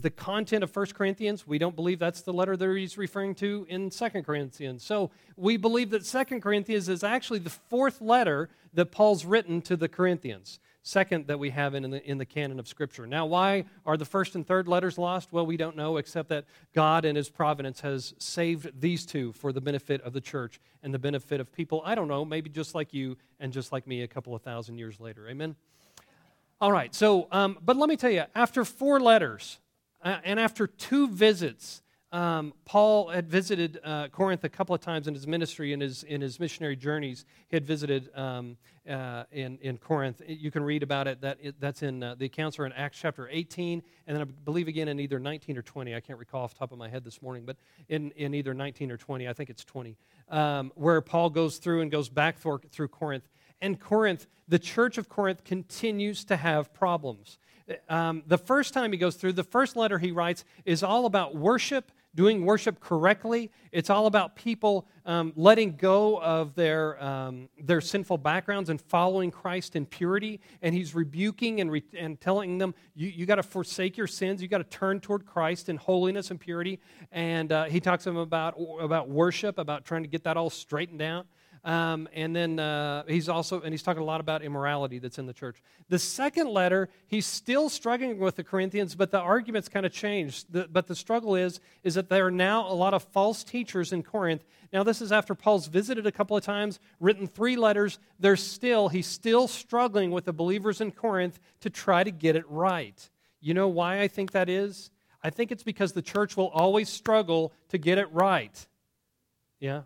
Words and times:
the 0.00 0.10
content 0.10 0.62
of 0.64 0.74
1 0.74 0.86
Corinthians, 0.86 1.46
we 1.46 1.58
don't 1.58 1.74
believe 1.74 1.98
that's 1.98 2.22
the 2.22 2.32
letter 2.32 2.56
that 2.56 2.76
he's 2.76 2.96
referring 2.96 3.34
to 3.36 3.66
in 3.68 3.90
2 3.90 4.08
Corinthians. 4.22 4.84
So 4.84 5.10
we 5.36 5.56
believe 5.56 5.90
that 5.90 6.04
2 6.04 6.40
Corinthians 6.40 6.88
is 6.88 7.02
actually 7.02 7.40
the 7.40 7.50
fourth 7.50 8.00
letter 8.00 8.48
that 8.74 8.86
Paul's 8.86 9.24
written 9.24 9.60
to 9.62 9.76
the 9.76 9.88
Corinthians 9.88 10.60
second 10.88 11.26
that 11.26 11.38
we 11.38 11.50
have 11.50 11.74
in 11.74 11.90
the, 11.90 12.02
in 12.08 12.16
the 12.16 12.24
canon 12.24 12.58
of 12.58 12.66
Scripture. 12.66 13.06
Now, 13.06 13.26
why 13.26 13.66
are 13.84 13.98
the 13.98 14.06
first 14.06 14.34
and 14.34 14.46
third 14.46 14.66
letters 14.66 14.96
lost? 14.96 15.32
Well, 15.32 15.44
we 15.44 15.58
don't 15.58 15.76
know, 15.76 15.98
except 15.98 16.30
that 16.30 16.46
God 16.74 17.04
in 17.04 17.14
His 17.14 17.28
providence 17.28 17.80
has 17.80 18.14
saved 18.18 18.80
these 18.80 19.04
two 19.04 19.32
for 19.32 19.52
the 19.52 19.60
benefit 19.60 20.00
of 20.00 20.14
the 20.14 20.20
church 20.20 20.60
and 20.82 20.94
the 20.94 20.98
benefit 20.98 21.40
of 21.40 21.52
people, 21.52 21.82
I 21.84 21.94
don't 21.94 22.08
know, 22.08 22.24
maybe 22.24 22.48
just 22.48 22.74
like 22.74 22.94
you 22.94 23.18
and 23.38 23.52
just 23.52 23.70
like 23.70 23.86
me 23.86 24.02
a 24.02 24.08
couple 24.08 24.34
of 24.34 24.40
thousand 24.40 24.78
years 24.78 24.98
later. 24.98 25.28
Amen? 25.28 25.56
All 26.60 26.72
right, 26.72 26.94
so, 26.94 27.28
um, 27.30 27.58
but 27.62 27.76
let 27.76 27.88
me 27.88 27.96
tell 27.96 28.10
you, 28.10 28.24
after 28.34 28.64
four 28.64 28.98
letters 28.98 29.58
and 30.24 30.38
after 30.40 30.66
two 30.66 31.08
visits, 31.08 31.82
um, 32.10 32.54
Paul 32.64 33.08
had 33.08 33.28
visited 33.28 33.78
uh, 33.84 34.08
Corinth 34.08 34.42
a 34.42 34.48
couple 34.48 34.74
of 34.74 34.80
times 34.80 35.08
in 35.08 35.14
his 35.14 35.26
ministry, 35.26 35.74
in 35.74 35.80
his, 35.80 36.04
in 36.04 36.22
his 36.22 36.40
missionary 36.40 36.74
journeys. 36.74 37.26
He 37.48 37.56
had 37.56 37.66
visited 37.66 38.08
um, 38.16 38.56
uh, 38.88 39.24
in, 39.30 39.58
in 39.60 39.76
Corinth. 39.76 40.22
You 40.26 40.50
can 40.50 40.62
read 40.62 40.82
about 40.82 41.06
it. 41.06 41.20
That, 41.20 41.36
it, 41.42 41.60
that's 41.60 41.82
in 41.82 42.02
uh, 42.02 42.14
the 42.14 42.24
accounts 42.24 42.58
are 42.58 42.64
in 42.64 42.72
Acts 42.72 42.98
chapter 42.98 43.28
18, 43.30 43.82
and 44.06 44.16
then 44.16 44.22
I 44.22 44.24
believe 44.24 44.68
again 44.68 44.88
in 44.88 45.00
either 45.00 45.18
19 45.18 45.58
or 45.58 45.62
20. 45.62 45.94
I 45.94 46.00
can't 46.00 46.18
recall 46.18 46.44
off 46.44 46.54
the 46.54 46.60
top 46.60 46.72
of 46.72 46.78
my 46.78 46.88
head 46.88 47.04
this 47.04 47.20
morning, 47.20 47.44
but 47.44 47.56
in, 47.90 48.10
in 48.12 48.32
either 48.32 48.54
19 48.54 48.90
or 48.90 48.96
20, 48.96 49.28
I 49.28 49.34
think 49.34 49.50
it's 49.50 49.64
20, 49.64 49.94
um, 50.30 50.72
where 50.76 51.02
Paul 51.02 51.28
goes 51.28 51.58
through 51.58 51.82
and 51.82 51.90
goes 51.90 52.08
back 52.08 52.38
through, 52.38 52.60
through 52.70 52.88
Corinth. 52.88 53.28
And 53.60 53.78
Corinth, 53.80 54.26
the 54.46 54.58
church 54.58 54.98
of 54.98 55.08
Corinth 55.08 55.44
continues 55.44 56.24
to 56.26 56.36
have 56.36 56.72
problems. 56.72 57.38
Um, 57.88 58.22
the 58.26 58.38
first 58.38 58.72
time 58.72 58.92
he 58.92 58.98
goes 58.98 59.16
through, 59.16 59.34
the 59.34 59.44
first 59.44 59.76
letter 59.76 59.98
he 59.98 60.10
writes 60.10 60.44
is 60.64 60.82
all 60.82 61.06
about 61.06 61.36
worship 61.36 61.92
doing 62.14 62.44
worship 62.44 62.80
correctly. 62.80 63.50
It's 63.70 63.90
all 63.90 64.06
about 64.06 64.34
people 64.34 64.88
um, 65.06 65.32
letting 65.36 65.76
go 65.76 66.20
of 66.20 66.54
their, 66.54 67.00
um, 67.02 67.48
their 67.60 67.80
sinful 67.80 68.18
backgrounds 68.18 68.70
and 68.70 68.80
following 68.80 69.30
Christ 69.30 69.76
in 69.76 69.86
purity. 69.86 70.40
And 70.62 70.74
he's 70.74 70.96
rebuking 70.96 71.60
and, 71.60 71.70
re- 71.70 71.84
and 71.96 72.20
telling 72.20 72.58
them, 72.58 72.74
you, 72.96 73.08
you 73.08 73.26
got 73.26 73.36
to 73.36 73.42
forsake 73.42 73.96
your 73.96 74.06
sins. 74.06 74.42
You 74.42 74.48
got 74.48 74.58
to 74.58 74.64
turn 74.64 75.00
toward 75.00 75.26
Christ 75.26 75.68
in 75.68 75.76
holiness 75.76 76.30
and 76.30 76.40
purity. 76.40 76.80
And 77.12 77.52
uh, 77.52 77.64
he 77.66 77.78
talks 77.78 78.04
to 78.04 78.10
them 78.10 78.16
about, 78.16 78.56
about 78.80 79.08
worship, 79.08 79.58
about 79.58 79.84
trying 79.84 80.02
to 80.02 80.08
get 80.08 80.24
that 80.24 80.36
all 80.36 80.50
straightened 80.50 81.02
out. 81.02 81.26
Um, 81.64 82.08
and 82.12 82.34
then 82.34 82.58
uh, 82.58 83.04
he's 83.08 83.28
also, 83.28 83.60
and 83.60 83.72
he's 83.72 83.82
talking 83.82 84.02
a 84.02 84.06
lot 84.06 84.20
about 84.20 84.42
immorality 84.42 84.98
that's 84.98 85.18
in 85.18 85.26
the 85.26 85.32
church. 85.32 85.62
The 85.88 85.98
second 85.98 86.48
letter, 86.48 86.88
he's 87.06 87.26
still 87.26 87.68
struggling 87.68 88.18
with 88.18 88.36
the 88.36 88.44
Corinthians, 88.44 88.94
but 88.94 89.10
the 89.10 89.20
argument's 89.20 89.68
kind 89.68 89.84
of 89.84 89.92
changed. 89.92 90.52
The, 90.52 90.68
but 90.70 90.86
the 90.86 90.94
struggle 90.94 91.34
is, 91.34 91.60
is 91.82 91.94
that 91.94 92.08
there 92.08 92.26
are 92.26 92.30
now 92.30 92.70
a 92.70 92.74
lot 92.74 92.94
of 92.94 93.02
false 93.02 93.44
teachers 93.44 93.92
in 93.92 94.02
Corinth. 94.02 94.44
Now, 94.72 94.82
this 94.82 95.00
is 95.00 95.12
after 95.12 95.34
Paul's 95.34 95.66
visited 95.66 96.06
a 96.06 96.12
couple 96.12 96.36
of 96.36 96.44
times, 96.44 96.78
written 97.00 97.26
three 97.26 97.56
letters. 97.56 97.98
There's 98.18 98.42
still, 98.42 98.88
he's 98.88 99.06
still 99.06 99.48
struggling 99.48 100.10
with 100.10 100.24
the 100.24 100.32
believers 100.32 100.80
in 100.80 100.92
Corinth 100.92 101.40
to 101.60 101.70
try 101.70 102.04
to 102.04 102.10
get 102.10 102.36
it 102.36 102.44
right. 102.48 103.08
You 103.40 103.54
know 103.54 103.68
why 103.68 104.00
I 104.00 104.08
think 104.08 104.32
that 104.32 104.48
is? 104.48 104.90
I 105.22 105.30
think 105.30 105.50
it's 105.50 105.62
because 105.62 105.92
the 105.92 106.02
church 106.02 106.36
will 106.36 106.48
always 106.48 106.88
struggle 106.88 107.52
to 107.70 107.78
get 107.78 107.98
it 107.98 108.12
right. 108.12 108.66
Yeah? 109.58 109.82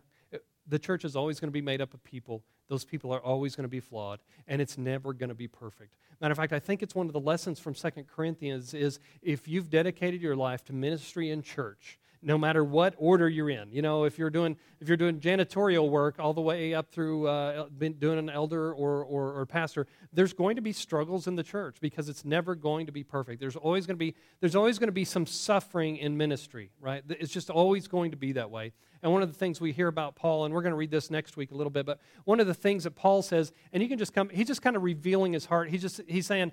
The 0.66 0.78
church 0.78 1.04
is 1.04 1.16
always 1.16 1.40
going 1.40 1.48
to 1.48 1.52
be 1.52 1.60
made 1.60 1.80
up 1.80 1.94
of 1.94 2.02
people. 2.04 2.42
Those 2.68 2.84
people 2.84 3.12
are 3.12 3.20
always 3.20 3.54
going 3.56 3.64
to 3.64 3.68
be 3.68 3.80
flawed, 3.80 4.20
and 4.46 4.60
it's 4.60 4.78
never 4.78 5.12
going 5.12 5.28
to 5.28 5.34
be 5.34 5.48
perfect. 5.48 5.96
Matter 6.20 6.32
of 6.32 6.38
fact, 6.38 6.52
I 6.52 6.58
think 6.58 6.82
it's 6.82 6.94
one 6.94 7.06
of 7.06 7.12
the 7.12 7.20
lessons 7.20 7.58
from 7.58 7.74
Second 7.74 8.06
Corinthians 8.06 8.74
is 8.74 9.00
if 9.22 9.48
you've 9.48 9.68
dedicated 9.68 10.22
your 10.22 10.36
life 10.36 10.64
to 10.66 10.72
ministry 10.72 11.30
and 11.30 11.44
church, 11.44 11.98
no 12.22 12.38
matter 12.38 12.62
what 12.62 12.94
order 12.96 13.28
you're 13.28 13.50
in. 13.50 13.70
You 13.72 13.82
know, 13.82 14.04
if 14.04 14.18
you're 14.18 14.30
doing 14.30 14.56
if 14.80 14.88
you're 14.88 14.96
doing 14.96 15.20
janitorial 15.20 15.88
work 15.90 16.16
all 16.18 16.32
the 16.32 16.40
way 16.40 16.74
up 16.74 16.90
through 16.90 17.28
uh, 17.28 17.66
doing 17.78 18.18
an 18.18 18.30
elder 18.30 18.72
or, 18.72 19.04
or, 19.04 19.32
or 19.32 19.46
pastor, 19.46 19.86
there's 20.12 20.32
going 20.32 20.56
to 20.56 20.62
be 20.62 20.72
struggles 20.72 21.26
in 21.26 21.36
the 21.36 21.42
church 21.42 21.76
because 21.80 22.08
it's 22.08 22.24
never 22.24 22.54
going 22.54 22.86
to 22.86 22.92
be 22.92 23.04
perfect. 23.04 23.40
There's 23.40 23.56
always 23.56 23.86
going 23.86 23.96
to 23.96 23.98
be 23.98 24.14
there's 24.40 24.56
always 24.56 24.78
going 24.78 24.88
to 24.88 24.92
be 24.92 25.04
some 25.04 25.26
suffering 25.26 25.96
in 25.96 26.16
ministry, 26.16 26.70
right? 26.80 27.02
It's 27.08 27.32
just 27.32 27.50
always 27.50 27.88
going 27.88 28.12
to 28.12 28.16
be 28.16 28.32
that 28.32 28.50
way. 28.50 28.72
And 29.02 29.12
one 29.12 29.22
of 29.22 29.32
the 29.32 29.38
things 29.38 29.60
we 29.60 29.72
hear 29.72 29.88
about 29.88 30.14
Paul, 30.14 30.44
and 30.44 30.54
we're 30.54 30.62
going 30.62 30.72
to 30.72 30.76
read 30.76 30.92
this 30.92 31.10
next 31.10 31.36
week 31.36 31.50
a 31.50 31.56
little 31.56 31.70
bit, 31.70 31.84
but 31.84 31.98
one 32.24 32.38
of 32.38 32.46
the 32.46 32.54
things 32.54 32.84
that 32.84 32.92
Paul 32.92 33.22
says, 33.22 33.52
and 33.72 33.82
you 33.82 33.88
can 33.88 33.98
just 33.98 34.14
come, 34.14 34.28
he's 34.28 34.46
just 34.46 34.62
kind 34.62 34.76
of 34.76 34.84
revealing 34.84 35.32
his 35.32 35.44
heart. 35.44 35.70
He's 35.70 35.82
just 35.82 36.00
he's 36.06 36.26
saying, 36.26 36.52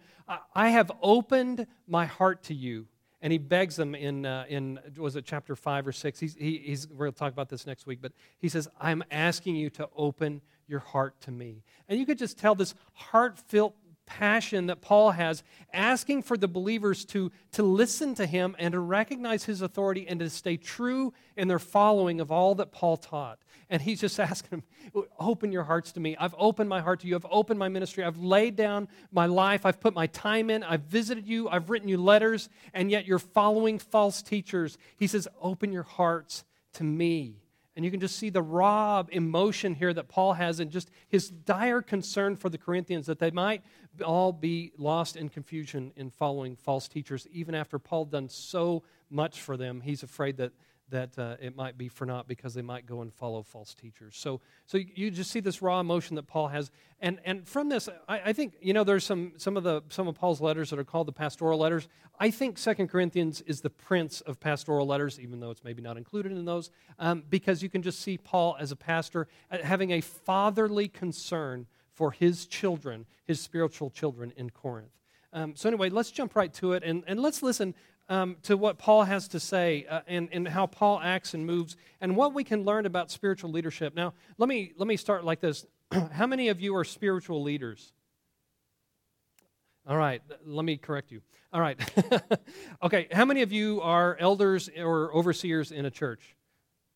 I 0.56 0.70
have 0.70 0.92
opened 1.02 1.68
my 1.88 2.06
heart 2.06 2.44
to 2.44 2.56
you 2.56 2.88
and 3.22 3.32
he 3.32 3.38
begs 3.38 3.76
them 3.76 3.96
in, 3.96 4.26
uh, 4.26 4.46
in 4.48 4.80
was 4.98 5.16
it 5.16 5.26
chapter 5.26 5.56
5 5.56 5.88
or 5.88 5.92
6 5.92 6.20
he's, 6.20 6.36
he, 6.36 6.58
he's, 6.58 6.88
we're 6.88 7.06
going 7.06 7.14
to 7.14 7.20
talk 7.20 7.34
about 7.34 7.50
this 7.50 7.66
next 7.66 7.86
week 7.86 8.00
but 8.02 8.12
he 8.40 8.50
says 8.50 8.68
i'm 8.80 9.04
asking 9.12 9.56
you 9.56 9.70
to 9.70 9.88
open 9.96 10.42
your 10.70 10.80
heart 10.80 11.20
to 11.22 11.32
me. 11.32 11.64
And 11.90 12.00
you 12.00 12.06
could 12.06 12.20
just 12.20 12.38
tell 12.38 12.56
this 12.56 12.76
heartfelt 12.94 13.76
passion 14.10 14.66
that 14.66 14.82
Paul 14.82 15.12
has, 15.12 15.44
asking 15.72 16.24
for 16.24 16.36
the 16.36 16.48
believers 16.48 17.06
to, 17.06 17.32
to 17.54 17.64
listen 17.64 18.16
to 18.16 18.26
him 18.26 18.56
and 18.58 18.72
to 18.72 18.80
recognize 18.80 19.44
his 19.44 19.62
authority 19.62 20.08
and 20.08 20.20
to 20.20 20.30
stay 20.30 20.58
true 20.58 21.14
in 21.38 21.48
their 21.48 21.60
following 21.60 22.20
of 22.20 22.32
all 22.32 22.56
that 22.56 22.72
Paul 22.72 22.98
taught. 22.98 23.40
And 23.70 23.82
he's 23.82 24.02
just 24.02 24.20
asking 24.20 24.50
them, 24.50 25.04
Open 25.20 25.52
your 25.52 25.64
hearts 25.64 25.92
to 25.94 26.00
me. 26.00 26.18
I've 26.20 26.36
opened 26.38 26.68
my 26.68 26.82
heart 26.82 27.02
to 27.02 27.08
you. 27.08 27.16
I've 27.16 27.26
opened 27.30 27.60
my 27.60 27.70
ministry. 27.70 28.04
I've 28.04 28.18
laid 28.18 28.56
down 28.56 28.88
my 29.12 29.28
life. 29.28 29.66
I've 29.66 29.80
put 29.80 29.94
my 29.94 30.08
time 30.08 30.50
in. 30.50 30.64
I've 30.64 30.82
visited 30.82 31.28
you. 31.28 31.48
I've 31.48 31.70
written 31.70 31.88
you 31.88 31.98
letters, 31.98 32.50
and 32.74 32.90
yet 32.90 33.06
you're 33.06 33.20
following 33.20 33.78
false 33.78 34.24
teachers. 34.24 34.78
He 34.98 35.06
says, 35.06 35.28
Open 35.40 35.72
your 35.72 35.84
hearts 35.84 36.44
to 36.74 36.84
me. 36.84 37.44
And 37.80 37.86
you 37.86 37.92
can 37.92 38.02
just 38.02 38.18
see 38.18 38.30
the 38.30 38.42
raw 38.42 39.06
emotion 39.10 39.74
here 39.74 39.94
that 39.94 40.10
Paul 40.10 40.34
has 40.34 40.60
and 40.60 40.70
just 40.70 40.92
his 41.08 41.30
dire 41.30 41.82
concern 41.82 42.36
for 42.36 42.50
the 42.50 42.58
Corinthians 42.58 43.06
that 43.06 43.20
they 43.20 43.32
might 43.32 43.64
all 44.04 44.34
be 44.34 44.74
lost 44.78 45.16
in 45.16 45.30
confusion 45.30 45.94
in 45.96 46.10
following 46.10 46.58
false 46.58 46.90
teachers. 46.90 47.26
Even 47.32 47.56
after 47.56 47.80
Paul 47.80 48.04
done 48.04 48.28
so 48.28 48.84
much 49.10 49.40
for 49.40 49.56
them, 49.56 49.80
he's 49.80 50.04
afraid 50.04 50.36
that 50.36 50.52
that 50.90 51.18
uh, 51.18 51.36
it 51.42 51.56
might 51.56 51.78
be 51.78 51.88
for 51.88 52.06
naught 52.06 52.28
because 52.28 52.54
they 52.54 52.62
might 52.62 52.86
go 52.86 53.02
and 53.02 53.14
follow 53.14 53.42
false 53.44 53.74
teachers. 53.74 54.16
So, 54.18 54.42
so 54.66 54.78
you 54.78 55.12
just 55.12 55.32
see 55.32 55.40
this 55.40 55.62
raw 55.62 55.80
emotion 55.80 56.16
that 56.16 56.28
Paul 56.28 56.48
has, 56.50 56.72
and 57.00 57.20
and 57.26 57.48
from 57.48 57.70
this, 57.70 57.90
I, 58.08 58.22
I, 58.26 58.34
think 58.34 58.54
you 58.62 58.74
know 58.74 58.84
there's 58.84 59.06
some 59.06 59.34
some 59.38 59.58
of 59.58 59.64
the 59.64 59.82
some 59.90 60.08
of 60.08 60.16
Paul's 60.16 60.42
letters 60.42 60.70
that 60.70 60.80
are 60.80 60.84
called 60.84 61.08
the 61.08 61.14
pastoral 61.14 61.60
letters. 61.60 61.88
I 62.20 62.32
think 62.32 62.58
Second 62.58 62.90
Corinthians 62.90 63.42
is 63.42 63.62
the 63.62 63.70
prince 63.70 64.22
of 64.22 64.40
pastoral 64.40 64.86
letters, 64.86 65.20
even 65.20 65.40
though 65.40 65.52
it's 65.52 65.64
maybe 65.64 65.82
not 65.82 65.98
included 65.98 66.34
in 66.34 66.46
those, 66.46 66.70
um, 66.98 67.24
because 67.30 67.64
you 67.64 67.70
can 67.70 67.82
just 67.82 68.02
see 68.02 68.18
Paul 68.18 68.58
as 68.60 68.72
a 68.72 68.76
pastor 68.76 69.28
uh, 69.52 69.60
having 69.64 69.92
a 69.92 70.02
fatherly 70.02 70.88
concern 70.88 71.66
for 71.94 72.12
his 72.12 72.46
children, 72.46 73.06
his 73.26 73.40
spiritual 73.42 73.90
children 73.90 74.34
in 74.36 74.50
Corinth. 74.50 74.92
Um, 75.32 75.56
so 75.56 75.70
anyway, 75.70 75.90
let's 75.90 76.12
jump 76.12 76.36
right 76.36 76.52
to 76.56 76.74
it 76.74 76.84
and, 76.84 77.04
and 77.08 77.20
let's 77.20 77.44
listen 77.44 77.76
um, 78.10 78.38
to 78.44 78.58
what 78.58 78.78
Paul 78.78 79.04
has 79.04 79.28
to 79.30 79.40
say 79.40 79.86
uh, 79.90 80.02
and, 80.08 80.30
and 80.32 80.48
how 80.48 80.66
Paul 80.66 81.00
acts 81.02 81.34
and 81.34 81.46
moves 81.46 81.78
and 82.02 82.16
what 82.16 82.34
we 82.34 82.44
can 82.44 82.66
learn 82.66 82.86
about 82.86 83.12
spiritual 83.12 83.52
leadership. 83.52 83.96
Now, 83.96 84.14
let 84.38 84.50
me, 84.50 84.74
let 84.78 84.88
me 84.88 84.98
start 84.98 85.24
like 85.24 85.40
this. 85.40 85.66
how 86.12 86.28
many 86.28 86.50
of 86.50 86.60
you 86.60 86.76
are 86.76 86.84
spiritual 86.84 87.44
leaders? 87.44 87.94
All 89.88 89.98
right, 89.98 90.22
let 90.46 90.66
me 90.66 90.78
correct 90.78 91.12
you. 91.12 91.22
All 91.54 91.62
right. 91.62 91.80
okay, 92.84 93.08
how 93.12 93.26
many 93.26 93.42
of 93.42 93.52
you 93.52 93.82
are 93.82 94.18
elders 94.20 94.70
or 94.78 95.14
overseers 95.16 95.72
in 95.72 95.86
a 95.86 95.92
church? 95.92 96.36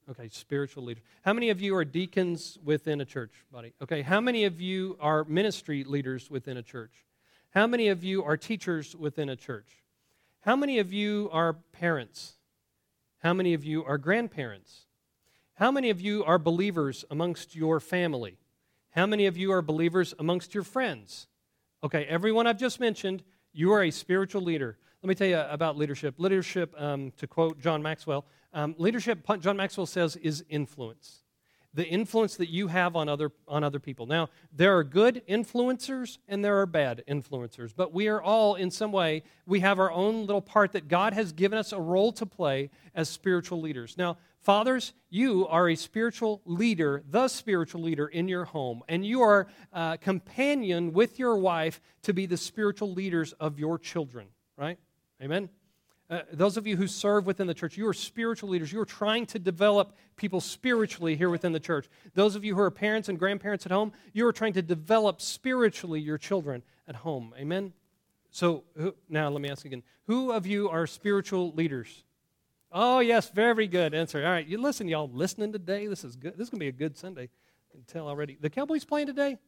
Okay, 0.09 0.27
spiritual 0.29 0.83
leaders. 0.83 1.03
How 1.23 1.33
many 1.33 1.49
of 1.49 1.61
you 1.61 1.75
are 1.75 1.85
deacons 1.85 2.59
within 2.63 3.01
a 3.01 3.05
church, 3.05 3.31
buddy? 3.51 3.73
Okay, 3.81 4.01
how 4.01 4.19
many 4.19 4.43
of 4.43 4.59
you 4.59 4.97
are 4.99 5.23
ministry 5.23 5.83
leaders 5.85 6.29
within 6.29 6.57
a 6.57 6.61
church? 6.61 6.91
How 7.51 7.67
many 7.67 7.87
of 7.87 8.03
you 8.03 8.23
are 8.23 8.35
teachers 8.35 8.95
within 8.95 9.29
a 9.29 9.35
church? 9.35 9.82
How 10.45 10.57
many 10.57 10.77
of 10.79 10.91
you 10.91 11.29
are 11.31 11.53
parents? 11.53 12.33
How 13.19 13.33
many 13.33 13.53
of 13.53 13.63
you 13.63 13.85
are 13.85 13.97
grandparents? 13.97 14.87
How 15.53 15.71
many 15.71 15.89
of 15.89 16.01
you 16.01 16.25
are 16.25 16.37
believers 16.37 17.05
amongst 17.09 17.55
your 17.55 17.79
family? 17.79 18.37
How 18.89 19.05
many 19.05 19.25
of 19.25 19.37
you 19.37 19.53
are 19.53 19.61
believers 19.61 20.13
amongst 20.19 20.53
your 20.53 20.63
friends? 20.63 21.27
Okay, 21.81 22.03
everyone 22.09 22.45
I've 22.45 22.57
just 22.57 22.81
mentioned, 22.81 23.23
you 23.53 23.71
are 23.71 23.83
a 23.83 23.91
spiritual 23.91 24.41
leader. 24.41 24.77
Let 25.01 25.07
me 25.07 25.15
tell 25.15 25.27
you 25.27 25.39
about 25.39 25.77
leadership. 25.77 26.15
Leadership, 26.17 26.75
um, 26.77 27.13
to 27.15 27.25
quote 27.25 27.61
John 27.61 27.81
Maxwell, 27.81 28.25
um, 28.53 28.75
leadership, 28.77 29.25
John 29.39 29.55
Maxwell 29.55 29.85
says, 29.85 30.17
is 30.17 30.43
influence 30.49 31.22
the 31.73 31.87
influence 31.87 32.35
that 32.37 32.49
you 32.49 32.67
have 32.67 32.95
on 32.95 33.09
other, 33.09 33.31
on 33.47 33.63
other 33.63 33.79
people. 33.79 34.05
Now, 34.05 34.29
there 34.51 34.77
are 34.77 34.83
good 34.83 35.23
influencers 35.27 36.19
and 36.27 36.45
there 36.45 36.59
are 36.59 36.65
bad 36.65 37.03
influencers, 37.07 37.73
but 37.75 37.93
we 37.93 38.07
are 38.07 38.21
all, 38.21 38.55
in 38.55 38.69
some 38.69 38.91
way, 38.91 39.23
we 39.45 39.61
have 39.61 39.79
our 39.79 39.91
own 39.91 40.25
little 40.25 40.41
part 40.41 40.73
that 40.73 40.87
God 40.87 41.13
has 41.13 41.31
given 41.31 41.57
us 41.57 41.71
a 41.71 41.79
role 41.79 42.11
to 42.13 42.25
play 42.25 42.69
as 42.93 43.09
spiritual 43.09 43.59
leaders. 43.59 43.95
Now, 43.97 44.17
fathers, 44.39 44.93
you 45.09 45.47
are 45.47 45.69
a 45.69 45.75
spiritual 45.75 46.41
leader, 46.45 47.03
the 47.09 47.27
spiritual 47.27 47.81
leader 47.81 48.07
in 48.07 48.27
your 48.27 48.45
home, 48.45 48.83
and 48.87 49.05
you 49.05 49.21
are 49.21 49.47
a 49.71 49.97
companion 49.99 50.93
with 50.93 51.17
your 51.17 51.37
wife 51.37 51.81
to 52.03 52.13
be 52.13 52.25
the 52.27 52.37
spiritual 52.37 52.93
leaders 52.93 53.33
of 53.33 53.57
your 53.57 53.79
children, 53.79 54.27
right? 54.57 54.77
Amen? 55.21 55.49
Uh, 56.13 56.21
those 56.31 56.57
of 56.57 56.67
you 56.67 56.77
who 56.77 56.85
serve 56.85 57.25
within 57.25 57.47
the 57.47 57.55
church, 57.55 57.75
you 57.75 57.87
are 57.87 57.93
spiritual 57.93 58.49
leaders. 58.49 58.71
You 58.71 58.79
are 58.79 58.85
trying 58.85 59.25
to 59.25 59.39
develop 59.39 59.97
people 60.15 60.41
spiritually 60.41 61.15
here 61.15 61.31
within 61.31 61.53
the 61.53 61.59
church. 61.59 61.89
Those 62.13 62.35
of 62.35 62.45
you 62.45 62.53
who 62.53 62.61
are 62.61 62.69
parents 62.69 63.09
and 63.09 63.17
grandparents 63.17 63.65
at 63.65 63.71
home, 63.71 63.91
you 64.13 64.27
are 64.27 64.31
trying 64.31 64.53
to 64.53 64.61
develop 64.61 65.21
spiritually 65.21 65.99
your 65.99 66.19
children 66.19 66.61
at 66.87 66.97
home. 66.97 67.33
Amen? 67.35 67.73
So 68.29 68.63
who, 68.77 68.93
now 69.09 69.27
let 69.29 69.41
me 69.41 69.49
ask 69.49 69.65
again 69.65 69.81
who 70.05 70.31
of 70.31 70.45
you 70.45 70.69
are 70.69 70.85
spiritual 70.85 71.51
leaders? 71.53 72.03
Oh, 72.71 72.99
yes, 72.99 73.31
very 73.31 73.65
good 73.65 73.95
answer. 73.95 74.23
All 74.23 74.31
right, 74.31 74.45
you 74.45 74.61
listen, 74.61 74.87
y'all 74.87 75.09
listening 75.11 75.51
today. 75.51 75.87
This 75.87 76.03
is 76.03 76.15
good. 76.15 76.33
This 76.33 76.45
is 76.45 76.49
going 76.51 76.59
to 76.59 76.65
be 76.65 76.67
a 76.67 76.71
good 76.71 76.95
Sunday. 76.95 77.23
I 77.23 77.71
can 77.71 77.83
tell 77.87 78.07
already. 78.07 78.37
The 78.39 78.51
Cowboys 78.51 78.85
playing 78.85 79.07
today? 79.07 79.39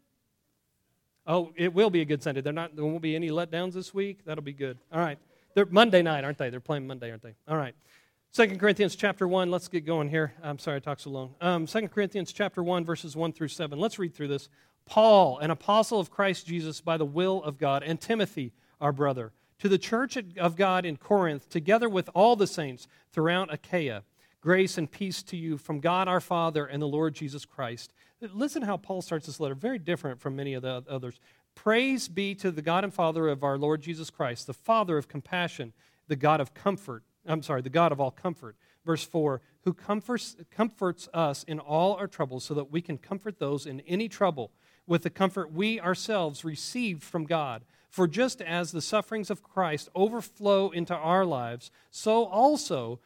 Oh, 1.27 1.53
it 1.55 1.75
will 1.75 1.91
be 1.91 2.01
a 2.01 2.05
good 2.05 2.23
Sunday. 2.23 2.41
They're 2.41 2.53
not, 2.53 2.75
there 2.75 2.85
won't 2.85 3.03
be 3.03 3.15
any 3.15 3.29
letdowns 3.29 3.73
this 3.73 3.93
week. 3.93 4.25
That'll 4.25 4.43
be 4.43 4.53
good. 4.53 4.79
All 4.91 4.99
right. 4.99 5.19
They're 5.55 5.65
Monday 5.65 6.01
night, 6.01 6.25
aren't 6.25 6.37
they? 6.37 6.49
They're 6.49 6.59
playing 6.59 6.85
Monday, 6.85 7.09
aren't 7.09 7.23
they? 7.23 7.33
All 7.47 7.55
right. 7.55 7.73
Second 8.31 8.59
Corinthians 8.59 8.93
chapter 8.97 9.25
1. 9.25 9.49
Let's 9.49 9.69
get 9.69 9.85
going 9.85 10.09
here. 10.09 10.33
I'm 10.43 10.59
sorry 10.59 10.77
I 10.77 10.79
talked 10.81 11.01
so 11.01 11.09
long. 11.09 11.33
Um, 11.39 11.65
2 11.65 11.87
Corinthians 11.87 12.33
chapter 12.33 12.61
1, 12.61 12.83
verses 12.83 13.15
1 13.15 13.31
through 13.31 13.47
7. 13.47 13.79
Let's 13.79 13.97
read 13.97 14.13
through 14.13 14.27
this. 14.27 14.49
Paul, 14.85 15.39
an 15.39 15.51
apostle 15.51 15.97
of 15.97 16.11
Christ 16.11 16.45
Jesus 16.45 16.81
by 16.81 16.97
the 16.97 17.05
will 17.05 17.41
of 17.41 17.57
God, 17.57 17.83
and 17.83 17.99
Timothy, 17.99 18.51
our 18.81 18.91
brother, 18.91 19.31
to 19.59 19.69
the 19.69 19.77
church 19.77 20.17
of 20.37 20.57
God 20.57 20.85
in 20.85 20.97
Corinth, 20.97 21.47
together 21.49 21.87
with 21.87 22.09
all 22.13 22.35
the 22.35 22.47
saints 22.47 22.85
throughout 23.13 23.51
Achaia, 23.51 24.03
grace 24.41 24.77
and 24.77 24.91
peace 24.91 25.23
to 25.23 25.37
you 25.37 25.57
from 25.57 25.79
God 25.79 26.09
our 26.09 26.19
Father 26.19 26.65
and 26.65 26.81
the 26.81 26.87
Lord 26.87 27.15
Jesus 27.15 27.45
Christ. 27.45 27.93
Listen 28.33 28.61
how 28.61 28.75
Paul 28.75 29.01
starts 29.01 29.25
this 29.25 29.39
letter, 29.39 29.55
very 29.55 29.79
different 29.79 30.19
from 30.19 30.35
many 30.35 30.53
of 30.53 30.61
the 30.61 30.83
others. 30.89 31.19
Praise 31.55 32.07
be 32.07 32.35
to 32.35 32.51
the 32.51 32.61
God 32.61 32.83
and 32.83 32.93
Father 32.93 33.27
of 33.27 33.43
our 33.43 33.57
Lord 33.57 33.81
Jesus 33.81 34.09
Christ, 34.09 34.45
the 34.45 34.53
Father 34.53 34.97
of 34.97 35.07
compassion, 35.07 35.73
the 36.07 36.15
God 36.15 36.39
of 36.39 36.53
comfort. 36.53 37.03
I'm 37.25 37.41
sorry, 37.41 37.61
the 37.61 37.69
God 37.69 37.91
of 37.91 37.99
all 37.99 38.11
comfort. 38.11 38.55
Verse 38.85 39.03
4 39.03 39.41
Who 39.61 39.73
comforts, 39.73 40.35
comforts 40.51 41.09
us 41.13 41.43
in 41.43 41.59
all 41.59 41.95
our 41.95 42.07
troubles 42.07 42.43
so 42.43 42.53
that 42.53 42.71
we 42.71 42.81
can 42.81 42.97
comfort 42.97 43.39
those 43.39 43.65
in 43.65 43.79
any 43.81 44.07
trouble 44.07 44.51
with 44.85 45.03
the 45.03 45.09
comfort 45.09 45.51
we 45.51 45.79
ourselves 45.79 46.45
received 46.45 47.03
from 47.03 47.25
God. 47.25 47.63
For 47.89 48.07
just 48.07 48.41
as 48.41 48.71
the 48.71 48.81
sufferings 48.81 49.29
of 49.29 49.41
Christ 49.41 49.89
overflow 49.95 50.69
into 50.69 50.93
our 50.93 51.25
lives, 51.25 51.71
so 51.89 52.25
also 52.25 52.99